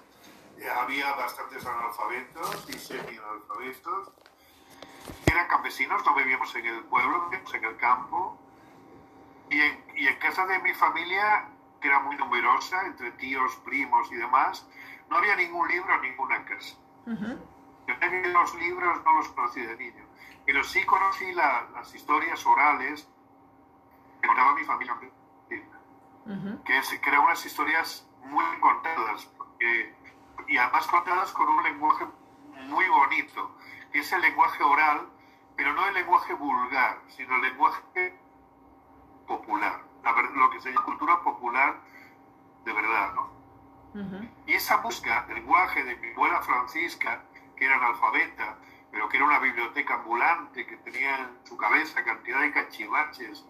[0.59, 4.11] Eh, había bastantes analfabetos y semi-analfabetos.
[5.27, 8.39] Eran campesinos, no vivíamos en el pueblo, vivíamos en el campo.
[9.51, 11.49] Y en, y en casa de mi familia,
[11.81, 14.67] que era muy numerosa, entre tíos, primos y demás,
[15.09, 16.77] no había ningún libro, ninguna casa.
[17.87, 20.05] Yo tenía los libros, no los conocí de niño,
[20.45, 23.09] pero sí conocí la, las historias orales
[24.27, 24.97] que contaba mi familia,
[26.65, 29.95] que, es, que eran unas historias muy contadas, porque,
[30.49, 32.07] y además contadas con un lenguaje
[32.67, 33.57] muy bonito,
[33.93, 35.09] que es el lenguaje oral,
[35.57, 38.19] pero no el lenguaje vulgar, sino el lenguaje
[39.27, 41.81] popular, la, lo que se llama cultura popular
[42.65, 43.37] de verdad, ¿no?
[44.47, 47.23] Y esa música, el lenguaje de mi abuela Francisca,
[47.57, 48.59] que era analfabeta,
[48.91, 53.47] pero que era una biblioteca ambulante, que tenía en su cabeza cantidad de cachivaches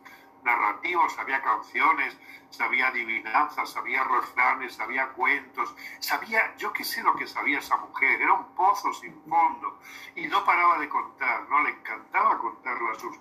[0.47, 2.17] narrativos, había canciones,
[2.51, 8.23] sabía adivinanzas, sabía refranes, sabía cuentos, sabía, yo qué sé lo que sabía esa mujer,
[8.23, 9.81] era un pozo sin fondo
[10.15, 11.63] y no paraba de contar, ¿no?
[11.63, 13.19] Le encantaba contar las sus...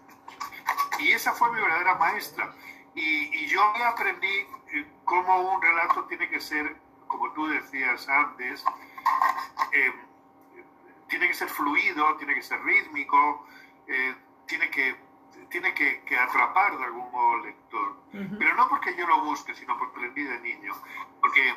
[1.00, 2.54] Y esa fue mi verdadera maestra.
[2.94, 8.64] Y, y yo aprendí eh, cómo un relato tiene que ser, como tú decías antes,
[9.74, 9.94] eh,
[11.10, 13.46] tiene que ser fluido, tiene que ser rítmico,
[13.88, 14.16] eh,
[14.48, 14.96] tiene que,
[15.50, 17.90] tiene que, que, atrapar de algún modo al lector.
[18.14, 18.38] Uh -huh.
[18.38, 20.74] Pero no porque yo lo busque, sino porque aprendí de niño.
[21.22, 21.50] Porque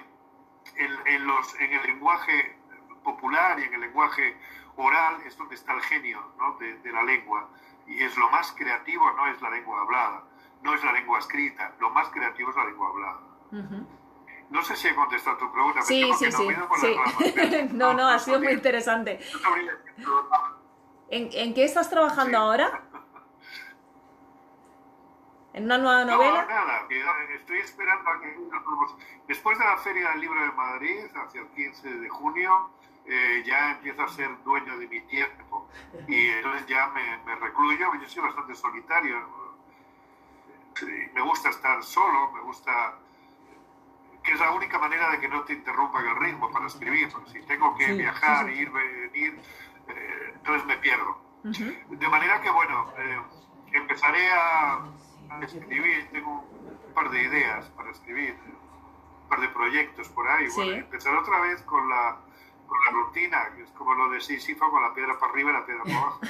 [0.77, 2.59] en, en, los, en el lenguaje
[3.03, 4.37] popular y en el lenguaje
[4.77, 6.57] oral es donde está el genio ¿no?
[6.59, 7.49] de, de, la lengua.
[7.87, 10.25] Y es lo más creativo, no es la lengua hablada,
[10.63, 13.21] no es la lengua escrita, lo más creativo es la lengua hablada.
[13.51, 13.87] Uh -huh.
[14.51, 15.83] No sé si he contestado tu pregunta.
[15.83, 16.49] Sí, sí, sí.
[16.81, 17.69] sí.
[17.73, 19.21] no, no, ha sido muy interesante.
[21.11, 22.37] ¿En, ¿En, qué estás trabajando sí.
[22.37, 22.83] ahora?
[25.59, 26.43] ¿En una nueva novela?
[26.43, 28.33] No, nada, que estoy esperando a que...
[29.27, 32.71] Después de la Feria del Libro de Madrid, hacia el 15 de junio,
[33.05, 35.69] eh, ya empiezo a ser dueño de mi tiempo.
[36.07, 39.19] Y entonces ya me, me recluyo, yo soy bastante solitario.
[41.13, 42.95] Me gusta estar solo, me gusta
[44.23, 47.31] que es la única manera de que no te interrumpan el ritmo para escribir, porque
[47.31, 48.61] si tengo que sí, viajar, sí, sí.
[48.61, 49.41] ir, venir,
[49.89, 51.21] eh, entonces me pierdo.
[51.43, 51.99] Uh -huh.
[51.99, 53.21] De manera que, bueno, eh,
[53.73, 54.85] empezaré a,
[55.43, 56.45] escribir, tengo
[56.87, 58.35] un par de ideas para escribir,
[59.23, 60.47] un par de proyectos por ahí.
[60.55, 62.17] Bueno, empezaré otra vez con la,
[62.67, 65.55] con la rutina, que es como lo de Sísifo, con la piedra para arriba y
[65.55, 66.21] la piedra para abajo.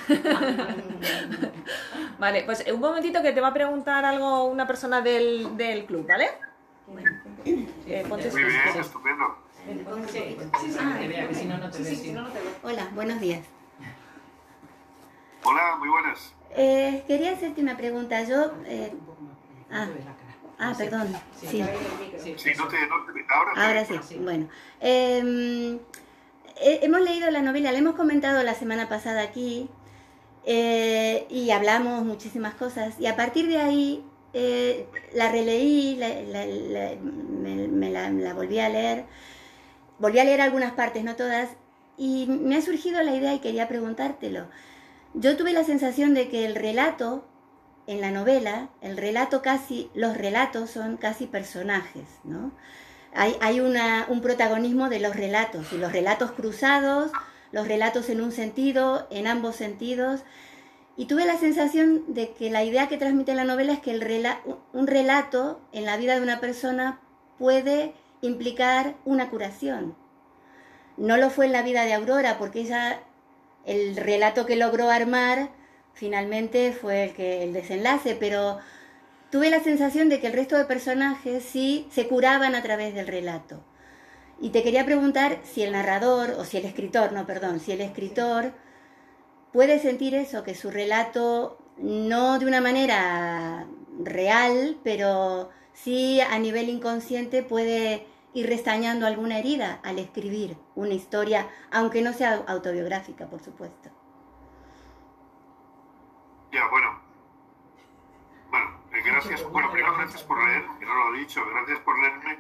[2.19, 6.07] vale, pues un momentito que te va a preguntar algo una persona del, del club,
[6.07, 6.31] ¿vale?
[7.45, 9.37] Eh, Muy bien, estupendo.
[12.63, 13.58] Hola, buenos días.
[15.49, 16.33] Hola, muy buenas.
[16.57, 18.23] Eh, quería hacerte una pregunta.
[18.25, 18.53] Yo.
[18.67, 18.93] Eh,
[19.71, 19.89] ah,
[20.59, 21.09] ah, perdón.
[21.41, 21.65] Sí,
[22.37, 24.17] sí no te, no te, ahora, ahora sí.
[24.19, 24.49] Bueno.
[24.81, 25.79] Eh,
[26.61, 29.71] hemos leído la novela, la hemos comentado la semana pasada aquí.
[30.45, 32.99] y hablamos muchísimas cosas.
[33.01, 38.59] Y a partir de ahí eh, la releí, la, la, la, me, me la, volví
[38.61, 39.07] a leer,
[39.99, 41.49] volví a leer algunas partes, no todas,
[41.97, 44.47] y me ha surgido la idea y quería preguntártelo.
[45.21, 47.25] Yo tuve la sensación de que el relato
[47.89, 52.53] en la novela, el relato casi, los relatos son casi personajes, ¿no?
[53.13, 57.11] Hay, hay una, un protagonismo de los relatos, y los relatos cruzados,
[57.51, 60.21] los relatos en un sentido, en ambos sentidos,
[60.97, 64.01] y tuve la sensación de que la idea que transmite la novela es que el
[64.01, 64.39] rela
[64.73, 67.01] un relato en la vida de una persona
[67.41, 69.97] puede implicar una curación.
[70.97, 73.01] No lo fue en la vida de Aurora, porque ella,
[73.69, 75.51] el relato que logró armar,
[75.93, 78.59] finalmente fue el, que, el desenlace, pero
[79.31, 83.07] tuve la sensación de que el resto de personajes sí se curaban a través del
[83.07, 83.63] relato.
[84.41, 87.83] Y te quería preguntar si el narrador, o si el escritor, no, perdón, si el
[87.83, 88.53] escritor
[89.53, 93.67] puede sentir eso, que su relato, no de una manera
[94.03, 101.49] real, pero sí a nivel inconsciente puede ir restañando alguna herida al escribir una historia,
[101.71, 103.91] aunque no sea autobiográfica, por supuesto.
[106.53, 107.01] Ya, bueno.
[108.51, 109.43] Bueno, eh, gracias.
[109.51, 112.39] Bueno, primero gracias por leer, que no lo he dicho, gracias por leerme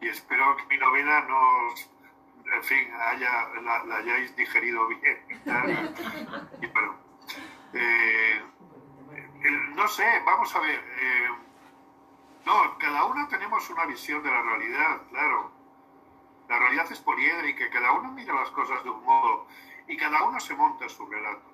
[0.00, 1.74] y espero que mi novela no,
[2.54, 5.18] en fin, haya, la, hayáis digerido bien.
[6.60, 6.96] Y, bueno,
[7.72, 8.42] eh,
[9.74, 10.84] no sé, vamos a ver.
[11.00, 11.28] Eh,
[12.46, 15.50] no, cada uno tenemos una visión de la realidad, claro.
[16.48, 19.48] La realidad es poliédrica, cada uno mira las cosas de un modo
[19.88, 21.52] y cada uno se monta su relato.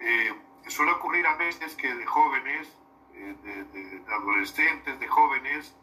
[0.00, 0.34] Eh,
[0.66, 2.74] suele ocurrir a veces que de jóvenes,
[3.12, 5.76] eh, de, adolescentes, de jóvenes,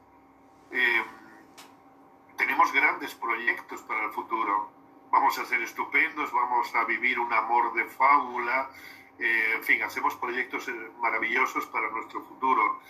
[0.72, 1.04] eh,
[2.36, 4.72] tenemos grandes proyectos para el futuro.
[5.12, 8.72] Vamos a ser estupendos, vamos a vivir un amor de fábula,
[9.18, 12.82] en fin, hacemos proyectos maravillosos para nuestro futuro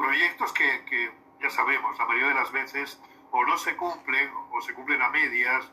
[0.00, 2.98] proyectos que, ya sabemos, la mayoría de las veces
[3.30, 5.70] o no se cumplen o se cumplen a medias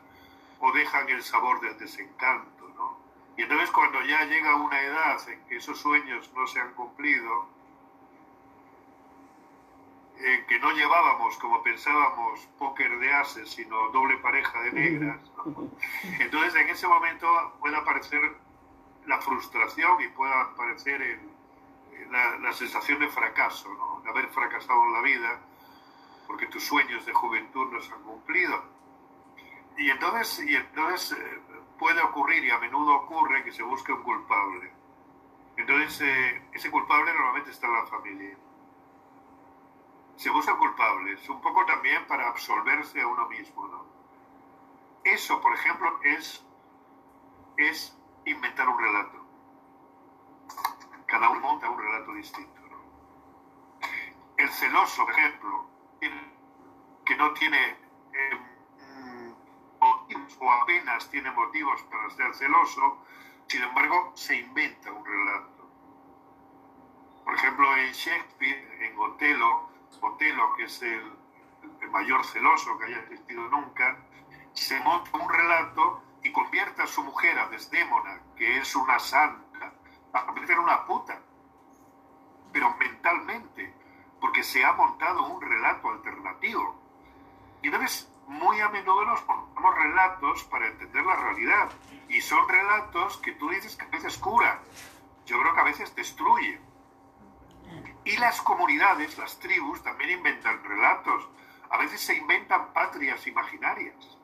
[0.60, 2.98] o dejan el sabor del desencanto, ¿no?
[3.36, 7.48] Y entonces cuando ya llega una edad en que esos sueños no se han cumplido,
[10.18, 15.20] en que no llevábamos, como pensábamos, póker de ases, sino doble pareja de negras,
[16.20, 18.20] entonces en ese momento puede aparecer
[19.06, 21.37] la frustración y puede aparecer el,
[22.10, 24.00] la, sensación de fracaso, ¿no?
[24.02, 25.40] de haber fracasado en la vida,
[26.26, 28.62] porque tus sueños de juventud no se han cumplido.
[29.76, 31.40] Y entonces, y entonces eh,
[31.78, 34.70] puede ocurrir, y a menudo ocurre, que se busque un culpable.
[35.56, 38.36] Entonces, eh, ese culpable normalmente está en la familia.
[40.16, 43.68] Se busca culpables, un poco también para absolverse a uno mismo.
[43.68, 43.86] ¿no?
[45.04, 46.44] Eso, por ejemplo, es,
[47.56, 49.17] es inventar un relato
[51.08, 52.60] cada uno monta un relato distinto.
[54.36, 55.66] El celoso, por ejemplo,
[57.04, 57.76] que no tiene
[58.12, 59.34] eh,
[59.80, 63.04] motivos o apenas tiene motivos para ser celoso,
[63.48, 65.70] sin embargo, se inventa un relato.
[67.24, 69.70] Por ejemplo, en Shakespeare, en Otelo,
[70.02, 71.12] Otelo, que es el,
[71.80, 73.96] el mayor celoso que haya existido nunca,
[74.52, 79.47] se monta un relato y convierte a su mujer, a Desdémona, que es una santa,
[80.12, 81.18] a convertir en una puta,
[82.52, 83.74] pero mentalmente,
[84.20, 86.80] porque se ha montado un relato alternativo.
[87.62, 91.70] Y entonces, muy a menudo nos montamos relatos para entender la realidad.
[92.08, 94.60] Y son relatos que tú dices que a veces cura,
[95.26, 96.60] yo creo que a veces destruye.
[98.04, 101.28] Y las comunidades, las tribus, también inventan relatos.
[101.70, 104.18] A veces se inventan patrias imaginarias.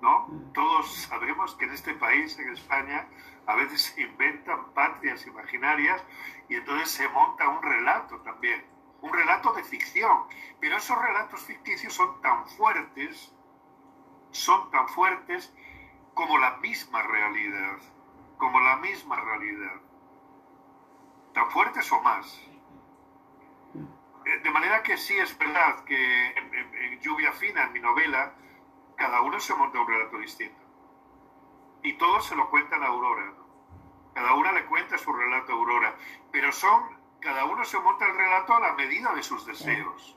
[0.00, 0.28] ¿No?
[0.54, 3.06] Todos sabemos que en este país, en España,
[3.46, 6.02] a veces se inventan patrias imaginarias
[6.48, 8.64] y entonces se monta un relato también,
[9.00, 10.24] un relato de ficción.
[10.60, 13.32] Pero esos relatos ficticios son tan fuertes,
[14.30, 15.52] son tan fuertes
[16.14, 17.78] como la misma realidad,
[18.36, 19.80] como la misma realidad.
[21.32, 22.40] Tan fuertes o más.
[24.26, 28.34] Eh, de manera que sí es verdad que en, Lluvia Fina, en mi novela,
[28.96, 30.59] cada uno se monta un relato distinto.
[31.82, 33.32] Y todos se lo cuentan a Aurora.
[34.14, 35.96] Cada una le cuenta su relato a Aurora,
[36.30, 40.16] pero son, cada uno se monta el relato a la medida de sus deseos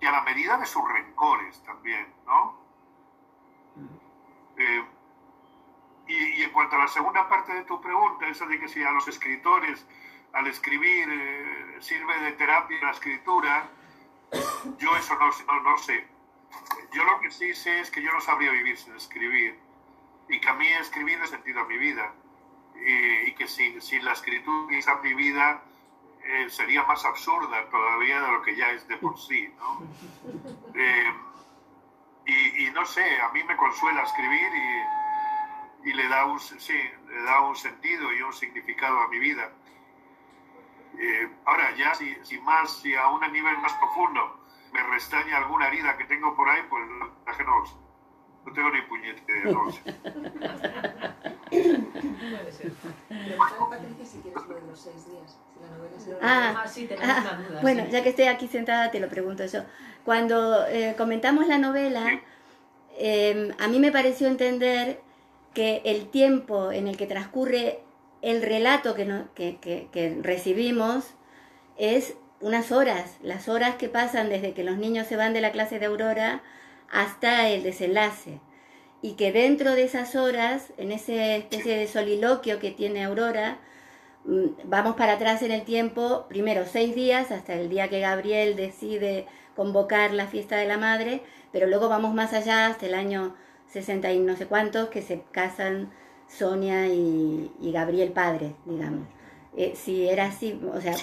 [0.00, 2.60] y a la medida de sus rencores también, ¿no?
[4.56, 4.84] Eh,
[6.08, 8.90] y, en cuanto a la segunda parte de tu pregunta, esa de que si a
[8.90, 9.86] los escritores
[10.32, 13.68] al escribir eh, sirve de terapia la escritura,
[14.78, 16.06] yo eso no, no, no sé.
[16.92, 19.58] Yo lo que sí sé es que yo no sabría vivir sin escribir
[20.32, 22.14] y que a mí escribir es sentido a mi vida
[23.26, 25.62] y que sin, la escritura quizá mi vida
[26.24, 29.82] eh, sería más absurda todavía de lo que ya es de por sí, ¿no?
[32.24, 36.80] Eh, y, no sé, a mí me consuela escribir y, y, le, da un, sí,
[37.08, 39.50] le da un sentido y un significado a mi vida.
[40.98, 45.66] Eh, ahora ya, si, si, más, si a un nivel más profundo me restaña alguna
[45.66, 46.88] herida que tengo por ahí, pues
[47.26, 47.64] la que no,
[48.44, 49.72] no tengo ni puñete de no
[51.52, 52.72] Puede ser.
[52.72, 55.38] Patricia si quieres lo de los seis días.
[55.52, 57.60] Si la novela se ah, ah, sí, tenemos ah, una duda.
[57.60, 59.62] Bueno, ya que estoy aquí sentada, te lo pregunto yo.
[60.04, 62.20] Cuando eh, comentamos la novela,
[62.98, 65.00] eh, a mí me pareció entender
[65.54, 67.80] que el tiempo en el que transcurre
[68.22, 71.14] el relato que, no, que, que, que recibimos
[71.76, 75.52] es unas horas, las horas que pasan desde que los niños se van de la
[75.52, 76.42] clase de Aurora
[76.92, 78.38] hasta el desenlace.
[79.00, 83.58] Y que dentro de esas horas, en esa especie de soliloquio que tiene Aurora,
[84.24, 88.54] mm, vamos para atrás en el tiempo, primero seis días, hasta el día que Gabriel
[88.54, 89.26] decide
[89.56, 93.34] convocar la fiesta de la madre, pero luego vamos más allá, hasta el año
[93.68, 95.92] 60 y no sé cuántos, que se casan
[96.28, 99.08] Sonia y, Gabriel padre, digamos.
[99.56, 100.94] Eh, si era así, o sea,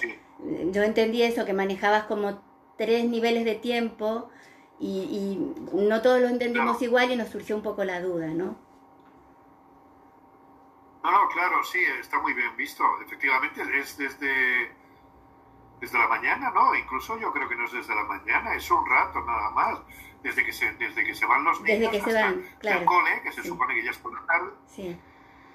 [0.71, 2.41] yo entendí eso, que manejabas como
[2.77, 4.29] tres niveles de tiempo
[4.79, 8.57] y, no todos lo entendimos igual y nos surgió un poco la duda, ¿no?
[11.03, 12.83] No, no, claro, sí, está muy bien visto.
[13.01, 14.75] Efectivamente, es desde,
[15.79, 16.75] desde la mañana, ¿no?
[16.75, 19.79] Incluso yo creo que no es desde la mañana, es un rato nada más.
[20.23, 22.79] Desde que se, desde que se van los niños desde que se van, claro.
[22.79, 24.51] el cole, que se supone que ya es por la tarde.
[24.67, 24.99] Sí.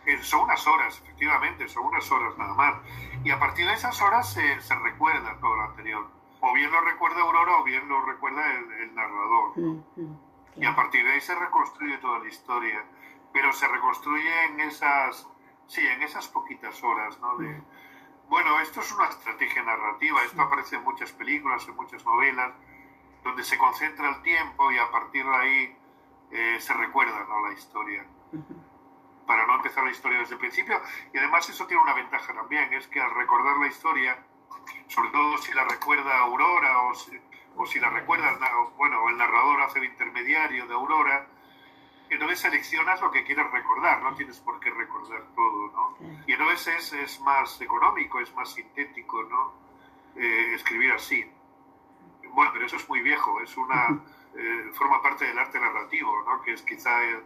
[0.06, 2.74] Eh, son unas horas, efectivamente, son unas horas nada más.
[3.22, 6.80] Y a partir de esas horas se, se recuerda todo lo anterior o bien lo
[6.82, 9.58] recuerda Aurora o bien lo recuerda el, narrador.
[9.58, 10.18] Mm, mm,
[10.56, 12.84] y a partir de ahí se reconstruye toda la historia,
[13.32, 15.26] pero se reconstruye en esas,
[15.66, 17.36] sí, en esas poquitas horas, ¿no?
[17.38, 17.64] De, mm.
[18.28, 22.52] bueno, esto es una estrategia narrativa, esto aparece en muchas películas, en muchas novelas,
[23.22, 25.78] donde se concentra el tiempo y a partir de ahí
[26.30, 27.48] eh, se recuerda ¿no?
[27.48, 28.04] la historia.
[29.26, 30.78] Para no empezar la historia desde el principio.
[31.14, 34.18] Y además eso tiene una ventaja también, es que al recordar la historia,
[34.88, 37.12] sobre todo si la recuerda Aurora o si,
[37.56, 38.38] o si la recuerda,
[38.76, 41.26] bueno, el narrador hace el intermediario de Aurora,
[42.10, 45.96] entonces seleccionas lo que quieres recordar, no tienes por qué recordar todo, ¿no?
[46.26, 49.54] Y entonces es, es más económico, es más sintético, ¿no?
[50.16, 51.24] Eh, escribir así.
[52.30, 54.00] Bueno, pero eso es muy viejo, es una
[54.36, 56.42] eh, forma parte del arte narrativo, ¿no?
[56.42, 57.24] Que es quizá el,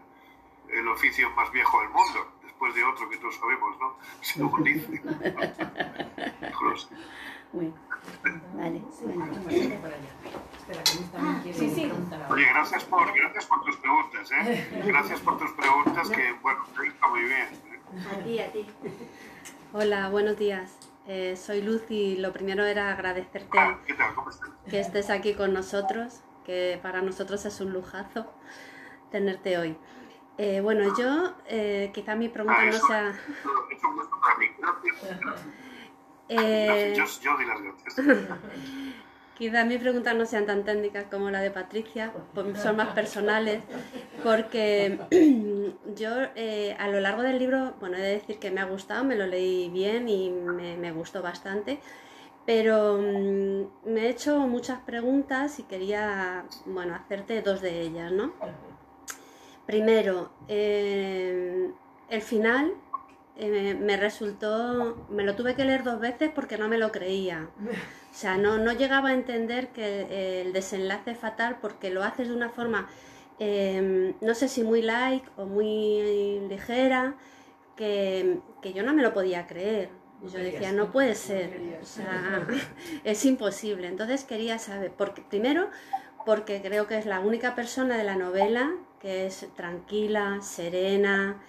[0.71, 3.97] el oficio más viejo del mundo después de otro que todos sabemos, ¿no?
[4.21, 5.01] Según dice.
[7.53, 7.73] Bueno,
[8.55, 8.83] vale.
[11.55, 11.93] Sí, sí.
[12.29, 14.83] Oye, gracias por, gracias por tus preguntas, ¿eh?
[14.85, 17.49] Gracias por tus preguntas que, bueno, está muy bien.
[18.13, 18.67] A ti, a ti.
[19.73, 20.77] Hola, buenos días.
[21.07, 24.15] Eh, soy Luz y lo primero era agradecerte ah, ¿qué tal?
[24.15, 24.51] ¿Cómo estás?
[24.69, 28.31] que estés aquí con nosotros, que para nosotros es un lujazo
[29.11, 29.79] tenerte hoy.
[30.39, 33.13] Eh, bueno, yo eh, quizá mi pregunta no sea...
[36.29, 36.95] Eh,
[39.35, 42.13] quizá mis preguntas no sean tan técnicas como la de Patricia,
[42.55, 43.63] son más personales,
[44.23, 45.01] porque
[45.97, 49.03] yo eh, a lo largo del libro, bueno, he de decir que me ha gustado,
[49.03, 51.81] me lo leí bien y me, me gustó bastante,
[52.47, 58.33] pero mm, me he hecho muchas preguntas y quería, bueno, hacerte dos de ellas, ¿no?
[59.69, 61.71] Primero, eh,
[62.09, 62.73] el final
[63.37, 67.51] eh, me resultó, me lo tuve que leer dos veces porque no me lo creía.
[68.11, 72.35] O sea, no, no llegaba a entender que el desenlace fatal porque lo haces de
[72.35, 72.89] una forma,
[73.41, 77.17] eh, no sé si muy light o muy ligera,
[77.77, 79.91] que, que yo no me lo podía creer.
[80.23, 82.47] Yo decía, no puede ser, o sea,
[83.05, 83.87] es imposible.
[83.87, 85.69] Entonces quería saber, porque, primero,
[86.25, 91.41] porque creo que es la única persona de la novela que es tranquila, serena,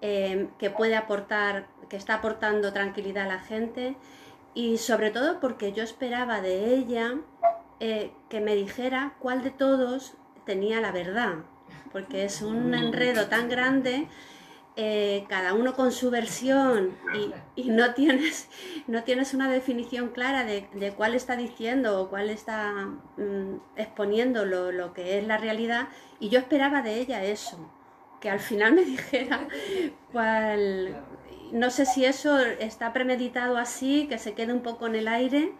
[0.00, 3.96] em, que puede aportar, que está aportando tranquilidad a la gente.
[4.54, 7.14] Y sobre todo porque yo esperaba de ella
[7.80, 11.36] eh, que me dijera cuál de todos tenía la verdad,
[11.92, 14.08] porque es un enredo tan grande
[14.82, 16.96] eh, cada uno con su versión
[17.54, 18.48] y, no, tienes,
[18.86, 22.72] no tienes una definición clara de, cuál está diciendo o cuál está
[23.18, 25.88] mm, exponiendo lo, lo, que es la realidad.
[26.18, 27.58] Y yo esperaba de ella eso,
[28.22, 29.46] que al final me dijera
[30.12, 31.04] cuál...
[31.52, 35.52] No sé si eso está premeditado así, que se quede un poco en el aire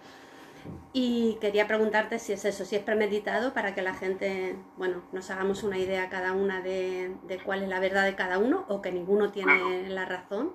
[0.92, 5.30] y quería preguntarte si es eso, si es premeditado para que la gente, bueno, nos
[5.30, 7.12] hagamos una idea cada una de,
[7.44, 10.52] cuál es la verdad de cada uno o que ninguno tiene la razón.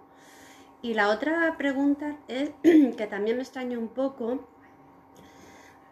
[0.82, 4.48] Y la otra pregunta es que también me extraña un poco,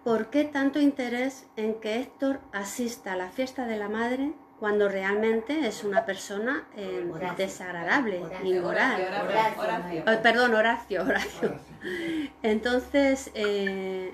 [0.03, 4.87] ¿por qué tanto interés en que Héctor asista a la fiesta de la madre cuando
[4.87, 10.05] realmente es una persona eh, desagradable, inmoral.
[10.07, 11.59] Oh, perdón, Horacio, Horacio.
[12.41, 14.13] Entonces, eh,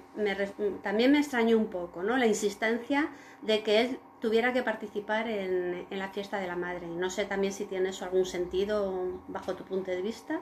[0.82, 2.18] también me extrañó un poco ¿no?
[2.18, 3.10] la insistencia
[3.44, 6.88] de que él tuviera que participar en, la fiesta de la madre.
[6.88, 10.40] No sé también si tiene eso algún sentido bajo tu punto de vista.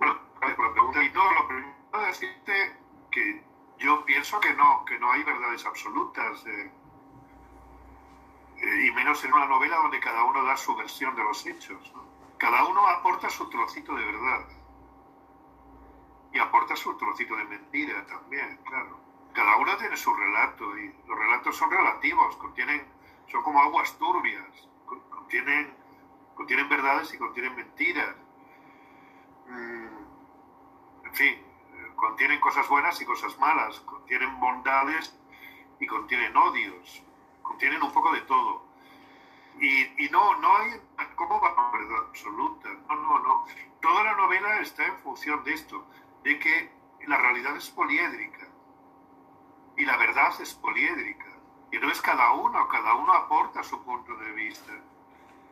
[0.00, 2.18] Bueno, la pregunta y todo, lo primero es
[3.12, 3.53] que
[3.84, 6.44] yo pienso que no, que no hay verdades absolutas.
[6.46, 6.70] Eh,
[8.56, 11.92] eh, y menos en una novela donde cada uno da su versión de los hechos.
[12.38, 14.48] Cada uno aporta su trocito de verdad.
[16.32, 18.98] Y aporta su trocito de mentira también, claro.
[19.32, 22.84] cada uno tiene su relato y los relatos son relativos, contienen,
[23.30, 24.68] son como aguas turbias,
[25.10, 25.72] contienen,
[26.34, 28.16] contienen verdades y contienen mentiras.
[29.46, 31.43] Mm, en fin,
[32.04, 35.16] contienen cosas buenas y cosas malas, contienen bondades
[35.80, 37.02] y contienen odios,
[37.42, 38.62] contienen un poco de todo.
[39.58, 40.72] Y, y no, no hay,
[41.16, 42.68] ¿cómo va a verdad absoluta?
[42.88, 43.46] No, no, no.
[43.80, 45.86] Toda la novela está en función de esto,
[46.24, 46.70] de que
[47.06, 48.46] la realidad es poliédrica
[49.78, 51.30] y la verdad es poliédrica.
[51.72, 54.72] Y no es cada uno, cada uno aporta su punto de vista.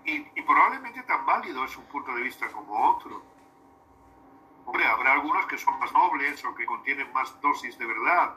[0.04, 3.22] Y, y probablemente tan válido es un punto de vista como otro.
[4.64, 8.36] Hombre, habrá algunos que son más nobles o que contienen más dosis de verdad,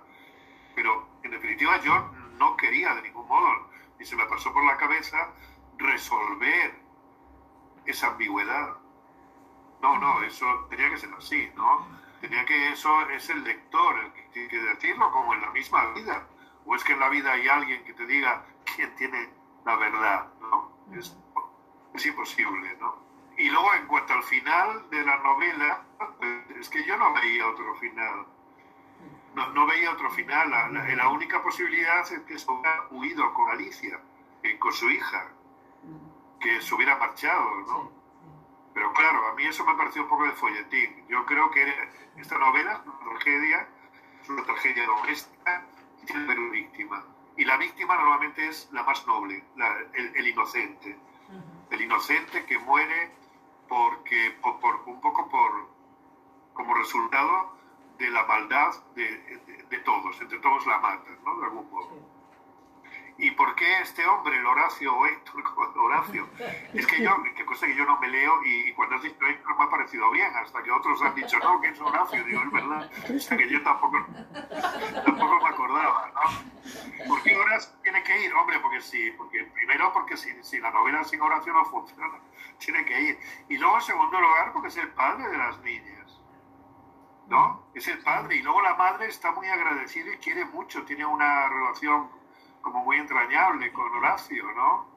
[0.73, 3.69] pero en definitiva yo no quería de ningún modo,
[3.99, 5.31] y se me pasó por la cabeza
[5.77, 6.75] resolver
[7.85, 8.77] esa ambigüedad.
[9.81, 11.87] No, no, eso tenía que ser así, ¿no?
[12.19, 15.93] Tenía que eso es el lector el que tiene que decirlo, como en la misma
[15.93, 16.27] vida.
[16.65, 18.45] O es que en la vida hay alguien que te diga
[18.75, 19.29] quién tiene
[19.63, 20.71] la verdad, ¿no?
[20.93, 21.15] Es,
[21.93, 23.04] es imposible, ¿no?
[23.37, 25.83] Y luego, en cuanto al final de la novela,
[26.19, 28.25] pues, es que yo no veía otro final.
[29.33, 30.49] No, no veía otro final.
[30.49, 33.99] La, la, la, única posibilidad es que se hubiera huido con Alicia,
[34.43, 35.27] eh, con su hija,
[36.39, 37.91] que se hubiera marchado, ¿no?
[38.73, 41.05] Pero claro, a mí eso me pareció un poco de folletín.
[41.07, 41.65] Yo creo que
[42.17, 43.67] esta novela es una tragedia,
[44.21, 45.65] es una tragedia doméstica
[46.01, 47.05] y tiene una víctima.
[47.37, 50.97] Y la víctima normalmente es la más noble, la, el, el, inocente.
[51.69, 53.11] El inocente que muere
[53.67, 55.67] porque por, por, un poco por
[56.53, 57.55] como resultado
[57.97, 59.07] de la maldad de,
[59.69, 61.39] de, todos, entre todos la matan, ¿no?
[61.39, 62.14] De algún modo.
[63.17, 65.43] ¿Y por qué este hombre, el Horacio o Héctor,
[65.75, 66.27] Horacio?
[66.73, 69.57] Es que yo, que cosa que yo no me leo y, cuando has dicho Héctor
[69.57, 72.51] me ha parecido bien, hasta que otros han dicho no, que es Horacio, digo, es
[72.51, 74.05] verdad, hasta que yo tampoco,
[75.05, 77.07] tampoco me acordaba, ¿no?
[77.07, 78.33] ¿Por qué Horacio tiene que ir?
[78.33, 82.19] Hombre, porque sí, porque primero porque si, si la novela sin Horacio no funciona,
[82.57, 83.19] tiene que ir.
[83.47, 86.21] Y luego en segundo lugar porque es el padre de las niñas.
[87.27, 87.71] ¿No?
[87.73, 88.35] Es el padre.
[88.35, 92.09] Y luego la madre está muy agradecida y quiere mucho, tiene una relación
[92.65, 94.87] como muy entrañable con Horacio, ¿no?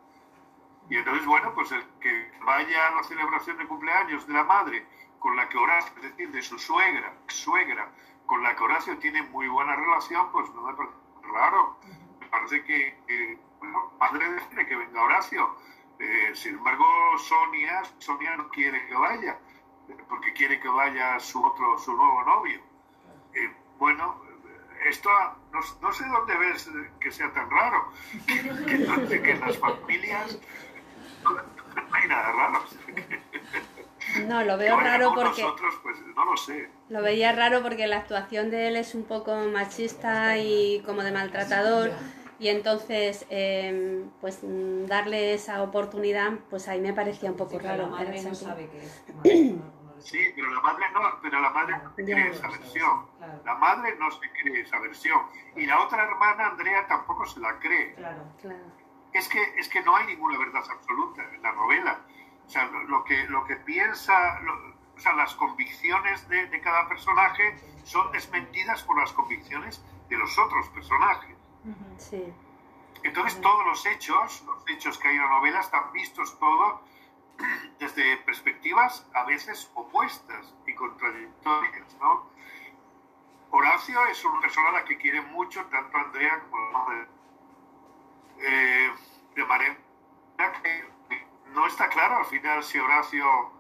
[0.89, 4.87] Y entonces, bueno, pues el que vaya a la celebración de cumpleaños de la madre
[5.19, 7.93] con la que Horacio, es decir, de su suegra, suegra,
[8.25, 10.97] con la que Horacio tiene muy buena relación, pues no me parece
[11.31, 11.77] raro.
[12.21, 15.57] Me parece que, que bueno, madre decide que venga Horacio.
[15.99, 16.87] Eh, sin embargo,
[17.19, 19.39] Sonia, Sonia no quiere que vaya,
[20.09, 22.63] porque quiere que vaya su otro, su nuevo novio.
[23.35, 24.23] Eh, bueno,
[24.87, 25.09] esto
[25.53, 26.69] no, no, sé dónde ves
[27.01, 27.93] que sea tan raro,
[28.27, 28.35] que,
[29.09, 30.39] que, que en las familias
[31.25, 31.31] no,
[31.93, 32.65] hay nada raro.
[34.27, 35.43] No, lo veo raro porque...
[35.43, 36.71] Nosotros, pues, no lo sé.
[36.89, 41.13] Lo veía raro porque la actuación de él es un poco machista y como de
[41.13, 41.93] maltratador
[42.41, 44.41] y entonces eh, pues
[44.87, 47.85] darle esa oportunidad pues ahí me parecía un poco sí, raro.
[47.85, 49.55] La madre no sabe que es
[50.01, 53.07] Sí, pero la madre no, pero la madre no se cree esa versión.
[53.19, 53.43] Claro.
[53.45, 55.21] La madre no se cree esa versión.
[55.57, 57.95] Y la otra hermana, Andrea, tampoco se la cree.
[57.95, 58.25] Claro.
[58.41, 58.65] Claro.
[59.13, 62.01] Es que, es que no hay ninguna verdad absoluta en la novela.
[62.47, 64.55] O sea, lo, lo que, lo que piensa, lo,
[64.97, 70.39] o sea, las convicciones de, de, cada personaje son desmentidas por las convicciones de los
[70.39, 71.37] otros personajes.
[71.99, 72.33] Sí.
[73.03, 76.81] Entonces, todos los hechos, los hechos que hay en la novela, están vistos todos
[77.79, 82.31] desde perspectivas a veces opuestas y contradictorias, ¿no?
[83.51, 87.07] Horacio es una persona a la que quiere mucho tanto Andrea como la madre.
[88.41, 88.91] Eh,
[89.35, 89.77] de manera
[90.63, 90.85] que
[91.53, 93.53] no está claro al final si Horacio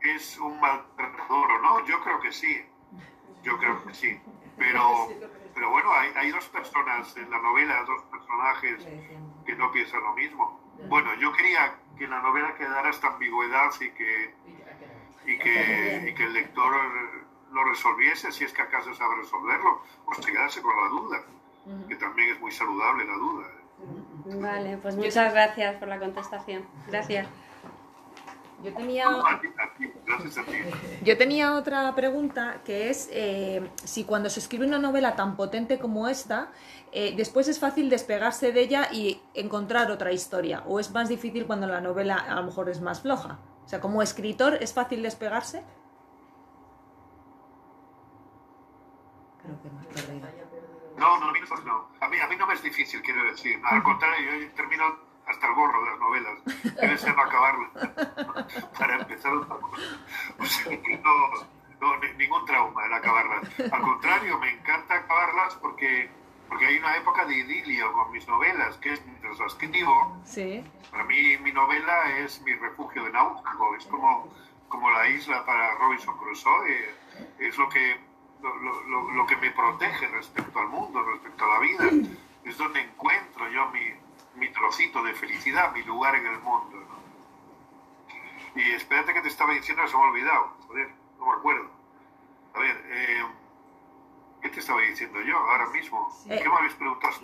[0.00, 1.84] es un maltratador o no.
[1.86, 2.64] Yo creo que sí.
[3.42, 4.20] Yo creo que sí.
[4.56, 5.08] Pero,
[5.54, 8.86] pero bueno, hay, hay dos personas en la novela, dos personajes
[9.46, 10.60] que no piensan lo mismo.
[10.88, 14.34] Bueno, yo quería que la novela quedara esta ambigüedad y que,
[15.26, 16.72] y que, y que el lector
[17.52, 21.22] lo resolviese, si es que acaso sabe resolverlo, o se quedase con la duda,
[21.88, 23.46] que también es muy saludable la duda.
[24.26, 26.66] Vale, pues muchas gracias por la contestación.
[26.86, 27.26] Gracias.
[28.62, 29.06] Yo tenía,
[31.04, 35.78] yo tenía otra pregunta que es eh, si cuando se escribe una novela tan potente
[35.78, 36.50] como esta,
[36.90, 41.46] eh, después es fácil despegarse de ella y encontrar otra historia, o es más difícil
[41.46, 43.38] cuando la novela a lo mejor es más floja.
[43.64, 45.62] O sea, como escritor, ¿es fácil despegarse?
[49.42, 50.28] Creo que perdido.
[50.96, 51.88] No, no, a mí no, no.
[52.00, 53.60] A mí, a mí no me es difícil, quiero decir.
[53.64, 56.38] Al contrario, yo termino hasta el gorro de las novelas.
[56.80, 57.70] Debe ser no acabarlas.
[58.78, 59.82] Para empezar otra cosa.
[60.38, 60.72] O sea,
[61.02, 61.28] no,
[61.80, 63.48] no, ningún trauma el acabarlas.
[63.72, 66.10] Al contrario, me encanta acabarlas porque
[66.48, 70.64] porque hay una época de idilio con mis novelas, que es mientras las escribo, Sí.
[70.90, 74.32] para mí mi novela es mi refugio de náufrago, es como,
[74.70, 76.94] como la isla para Robinson Crusoe,
[77.38, 78.00] es lo que,
[78.40, 78.54] lo-
[78.86, 81.84] lo- lo que me protege respecto al mundo, respecto a la vida,
[82.44, 83.82] es donde encuentro yo mi,
[84.38, 86.76] mi trocito de felicidad, mi lugar en el mundo.
[86.76, 86.98] ¿no?
[88.60, 91.70] Y espérate que te estaba diciendo, se me ha olvidado, joder, no me acuerdo.
[92.54, 93.24] A ver, eh,
[94.42, 96.08] ¿qué te estaba diciendo yo ahora mismo?
[96.28, 97.14] Eh, ¿Qué me habéis preguntado?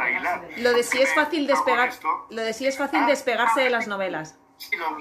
[0.00, 0.48] Aguilar.
[0.58, 1.92] Lo de si es fácil despegar,
[2.30, 4.38] lo de si es fácil despegarse de las novelas.
[4.58, 4.96] Sí, lo,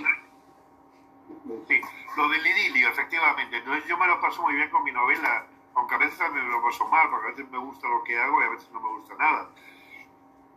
[1.68, 1.82] sí,
[2.18, 3.58] lo del idilio, efectivamente.
[3.58, 5.46] Entonces yo me lo paso muy bien con mi novela,
[5.76, 8.18] aunque a veces también me lo paso mal, porque a veces me gusta lo que
[8.18, 9.50] hago y a veces no me gusta nada.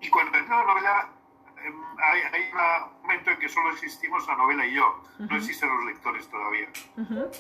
[0.01, 1.09] Y cuando termino la novela,
[1.65, 5.03] em, hay, hay un momento en que solo existimos la novela y yo.
[5.19, 7.31] No existen los lectores todavía, Ujú.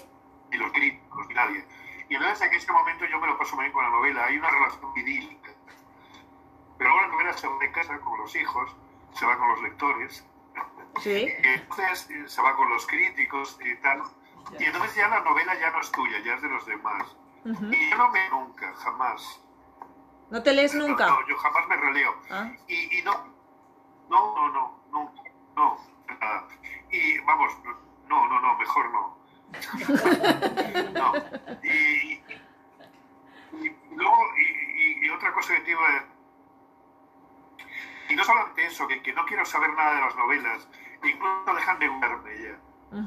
[0.50, 1.66] ni los críticos, ni nadie.
[2.08, 4.24] Y entonces en ese momento yo me lo paso muy bien con la novela.
[4.26, 5.50] Hay una relación idílica.
[6.78, 8.74] Pero luego la novela se va de casa con los hijos,
[9.14, 10.26] se va con los lectores,
[11.00, 11.10] Sí.
[11.42, 14.02] y entonces eh, se va con los críticos y tal.
[14.58, 17.16] Y entonces ya la novela ya no es tuya, ya es de los demás.
[17.44, 17.66] Ujú.
[17.72, 19.40] Y yo no me nunca, jamás.
[20.30, 21.06] ¿No te lees nunca?
[21.06, 22.14] No, yo jamás me releo.
[22.30, 22.50] Ah.
[22.68, 23.12] Y, y no,
[24.08, 25.22] no, no, no, nunca,
[25.54, 25.76] no,
[26.20, 26.48] nada.
[26.90, 27.52] Y vamos,
[28.08, 29.16] no, no, no, mejor no.
[30.92, 31.12] no.
[31.62, 32.22] Y,
[33.62, 36.04] y luego, y, y- y otra cosa que te iba a
[38.08, 40.68] y no solamente eso, que, que no quiero saber nada de las novelas,
[41.02, 42.58] incluso dejan de gustarme ya.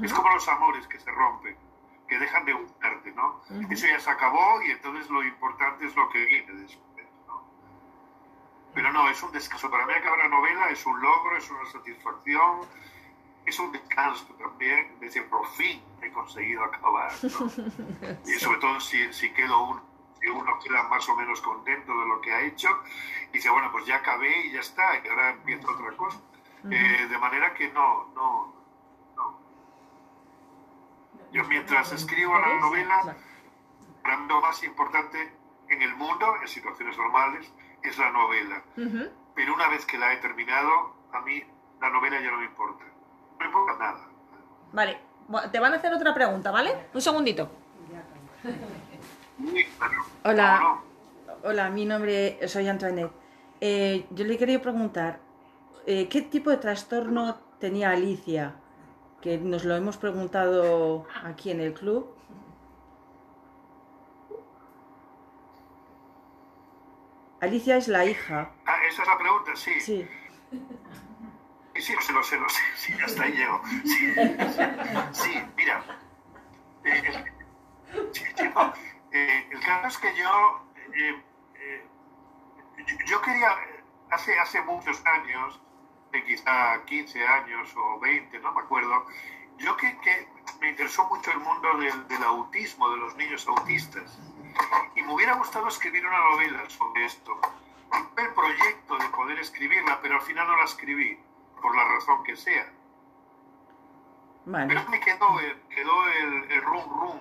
[0.04, 1.58] Es como los amores que se rompen,
[2.08, 3.42] que dejan de gustarte, ¿no?
[3.70, 6.89] Eso ya se acabó y entonces lo importante es lo que viene después, ¿no?
[8.74, 9.70] Pero no, es un descanso.
[9.70, 12.62] Para mí acabar la novela es un logro, es una satisfacción,
[13.46, 17.30] es un descanso también, de decir, por fin he conseguido acabar, ¿no?
[18.26, 19.82] Y sobre todo si, si quedo un,
[20.20, 22.70] si uno queda más o menos contento de lo que ha hecho,
[23.30, 26.20] y dice, bueno, pues ya acabé y ya está, y ahora empiezo otra cosa.
[26.70, 28.54] Eh, de manera que no, no,
[29.16, 29.40] no.
[31.32, 33.16] Yo mientras escribo la novela,
[34.04, 35.32] para mí lo más importante
[35.70, 37.52] en el mundo, en situaciones normales,
[37.84, 38.64] es la novela.
[39.36, 41.44] Pero una vez que la he terminado, a mí
[41.82, 42.84] la novela ya no me importa.
[42.84, 44.08] No me importa nada.
[44.72, 45.00] Vale,
[45.52, 46.88] te van a hacer otra pregunta, ¿vale?
[46.94, 47.50] Un segundito.
[49.38, 49.94] Sí, claro.
[50.24, 50.80] Hola.
[51.44, 53.14] Hola, mi nombre soy Antoinette.
[53.62, 55.20] Eh, yo le quería preguntar,
[55.86, 58.56] eh, ¿qué tipo de trastorno tenía Alicia?
[59.22, 62.14] Que nos lo hemos preguntado aquí en el club.
[67.42, 68.52] Alicia es la hija.
[68.66, 69.80] Ah, esa es la pregunta, sí.
[69.80, 70.08] Sí.
[71.76, 72.62] Sí, sí, lo sé, lo sé, lo sé.
[72.76, 73.62] Sí, hasta ahí llego.
[73.86, 74.14] Sí,
[75.14, 75.84] sí mira.
[76.84, 78.74] Eh, el, sí, sí, no.
[79.12, 81.24] Eh, el caso es que yo, eh,
[81.56, 81.86] eh,
[83.08, 83.50] yo- quería,
[84.12, 85.62] hace, hace muchos años,
[86.28, 89.06] quizá 15 años o 20, no me acuerdo,
[89.58, 90.28] yo que, que
[90.60, 94.20] me interesó mucho el mundo del, del autismo, de los niños autistas.
[94.96, 97.40] Y me hubiera gustado escribir una novela sobre esto.
[97.90, 101.20] Tuve el proyecto de poder escribirla, pero al final no la escribí,
[101.62, 102.72] por la razón que sea.
[104.46, 104.68] Vale.
[104.68, 107.20] Pero me quedó, el, quedó el, el rum rum,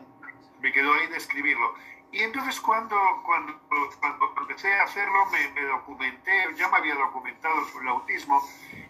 [0.61, 1.75] me quedó ahí de escribirlo.
[2.11, 3.61] Y entonces cuando, cuando,
[4.01, 8.43] cuando empecé a hacerlo me, me documenté, ya me había documentado sobre el autismo,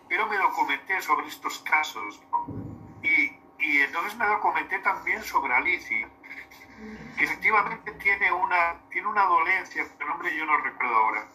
[0.09, 2.21] pero me documenté sobre estos casos.
[2.31, 2.47] ¿no?
[3.03, 6.09] Y, y entonces me documenté también sobre Alicia,
[7.19, 11.29] que efectivamente tiene una, tiene una dolencia, el nombre yo no recuerdo ahora,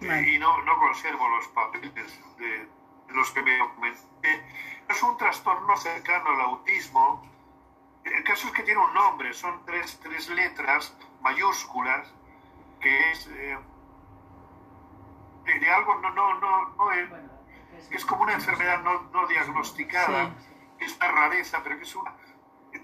[0.00, 0.28] Vale.
[0.28, 1.94] y no, no conservo los papeles
[2.36, 2.68] de, de
[3.14, 4.44] los que me documenté.
[4.88, 7.22] Es un trastorno cercano al autismo.
[8.04, 12.12] El caso es que tiene un nombre, son tres, tres letras mayúsculas,
[12.80, 13.58] que es eh,
[15.44, 17.08] de, de algo no, no, no, no es,
[17.88, 20.34] que es como una enfermedad no, no diagnosticada,
[20.78, 22.16] que es una rareza, pero que es una,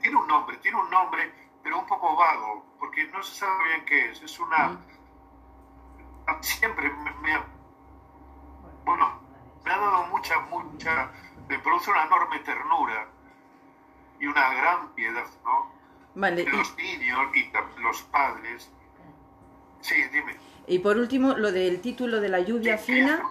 [0.01, 3.85] tiene un nombre, tiene un nombre, pero un poco vago, porque no se sabe bien
[3.87, 4.23] qué es.
[4.23, 4.79] Es una.
[6.41, 7.43] Siempre me, me-
[8.85, 9.21] bueno,
[9.65, 11.11] me ha dado mucha, mucha.
[11.49, 13.09] Me produce una enorme ternura
[14.21, 15.73] y una gran piedad, ¿no?
[16.15, 16.45] Vale.
[16.45, 17.51] Los niños y
[17.83, 18.71] los padres.
[19.81, 20.37] Sí, dime.
[20.69, 23.31] Y, por último, lo del título de la lluvia Sí, ¿querías fina.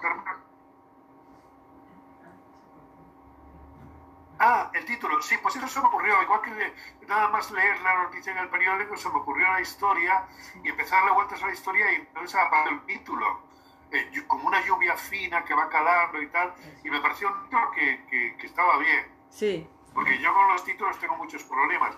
[5.20, 6.22] Sí, pues eso se me ocurrió.
[6.22, 6.72] Igual que
[7.06, 10.24] nada más leer la noticia en el periódico, se me ocurrió la historia
[10.62, 13.46] y empezar a darle vueltas a la historia y entonces apareció el título.
[13.92, 16.52] Eh, como una lluvia fina que va calando y tal.
[16.84, 19.06] Y me pareció un título que, que- que estaba bien.
[19.30, 19.68] Sí.
[19.94, 21.96] Porque yo con los títulos tengo muchos problemas.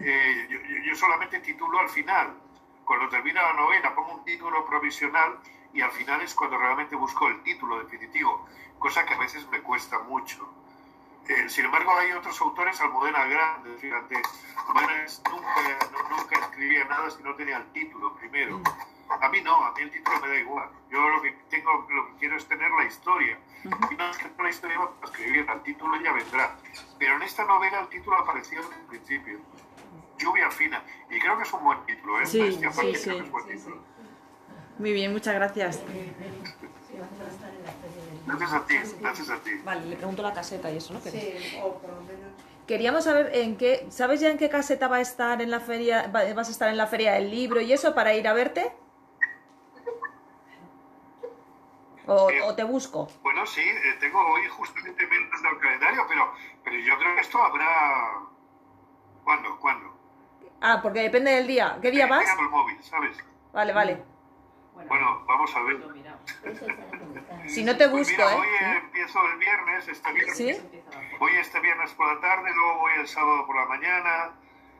[0.00, 2.42] Eh, yo, yo- yo solamente titulo al final.
[2.84, 5.40] cuando termina la novela pongo un título provisional
[5.72, 8.46] y al final es cuando realmente busco el título definitivo,
[8.78, 10.48] cosa que a veces me cuesta mucho.
[11.28, 14.14] Eh, sin embargo, hay otros autores, Almudena Grande, fíjate,
[14.68, 18.60] Almudena nunca, no, nunca escribía nada si no tenía el título primero.
[19.08, 20.68] A mí no, a mí el título me da igual.
[20.90, 23.38] Yo lo que tengo, lo que quiero es tener la historia.
[23.64, 26.56] Y no es que la historia va a escribir, el título ya vendrá.
[26.98, 29.40] Pero en esta novela el título apareció el principio.
[30.18, 30.82] Lluvia fina.
[31.10, 32.26] Y creo que es un buen título, ¿eh?
[32.26, 33.10] Sí, sí, sí.
[34.78, 35.82] Muy bien, muchas gracias.
[38.26, 39.50] Gracias a ti, gracias a ti.
[39.64, 41.00] Vale, le pregunto la caseta y eso, ¿no?
[42.66, 46.10] Queríamos saber en qué, ¿sabes ya en qué caseta va a estar en la feria,
[46.14, 48.72] va- vas a estar en la feria del libro y eso para ir a verte?
[52.08, 53.08] ¿O, o te busco?
[53.22, 56.32] Bueno, sí, eh, tengo hoy justamente menos del calendario, pero,
[56.64, 58.12] pero yo creo que esto habrá...
[59.24, 59.58] ¿Cuándo?
[59.60, 59.96] ¿Cuándo?
[60.60, 61.78] Ah, porque depende del día.
[61.82, 62.24] ¿Qué día vas?
[62.28, 63.16] Tengo el móvil, ¿sabes?
[63.52, 64.04] Vale, vale.
[64.88, 65.76] Bueno, vamos a ver.
[67.48, 68.76] Si no te Pues busco, mira, hoy ¿eh?
[68.84, 70.36] empiezo el viernes, este viernes.
[70.36, 70.80] ¿Sí?
[71.18, 74.30] Voy este viernes por la tarde, luego voy el sábado por la mañana,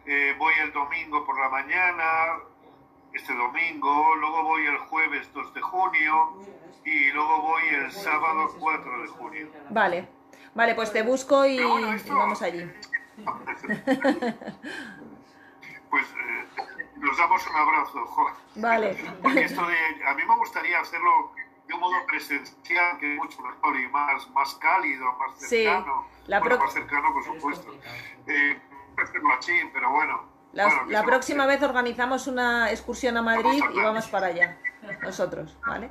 [0.07, 2.05] eh, voy el domingo por la mañana,
[3.13, 6.43] este domingo, luego voy el jueves 2 de junio
[6.85, 9.49] y luego voy el sábado 4 de junio.
[9.71, 10.09] Vale.
[10.55, 12.71] Vale, pues te busco y, esto- vamos allí.
[15.89, 16.45] Pues eh,
[16.97, 18.31] nos damos un abrazo, jo.
[18.57, 18.97] Vale.
[19.23, 19.77] Porque esto de,
[20.07, 21.33] a mí me gustaría hacerlo
[21.67, 26.07] de un modo presencial, que es mucho mejor y más, más cálido, más Sí, cercano.
[26.27, 27.73] la Bueno, pro- más cercano, por supuesto.
[28.27, 28.61] Eh,
[29.03, 30.23] hacerlo así, pero bueno.
[30.53, 34.57] La, bueno, la próxima vez organizamos una excursión a Madrid y vamos para allá.
[35.03, 35.91] Nosotros, ¿vale?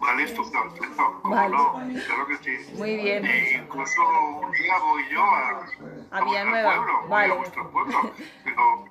[0.00, 1.20] Vale, estupendo, estupendo.
[1.22, 1.56] ¿Cómo Vale.
[1.56, 1.72] no?
[2.06, 2.72] Claro que sí.
[2.76, 3.24] Muy bien.
[3.24, 4.02] E incluso
[4.40, 7.32] un día voy yo a, A vuestro Villanueva, pueblo, vale.
[7.32, 8.12] a vuestro pueblo.
[8.44, 8.84] Pero,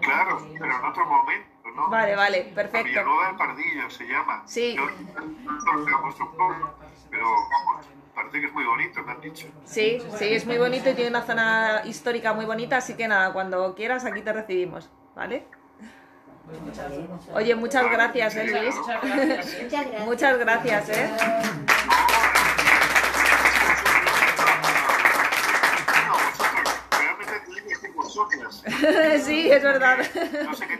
[0.00, 1.88] claro, pero en otro momento, ¿no?
[1.90, 2.88] Vale, vale, perfecto.
[2.88, 4.42] Villanueva del Pardillo se llama.
[4.46, 4.76] Sí.
[4.76, 6.74] Yo no sé a vuestro pueblo,
[7.10, 9.48] pero vamos, parece que es muy bonito, me han dicho.
[9.64, 13.32] Sí, sí, es muy bonito y tiene una zona histórica muy bonita, así que nada,
[13.32, 15.46] cuando quieras aquí te recibimos, ¿vale?
[17.34, 18.74] Oye, muchas gracias, ¿eh, Luis?
[18.74, 20.06] Muchas gracias.
[20.06, 21.10] Muchas gracias, ¿eh?
[29.24, 29.98] Sí, es verdad.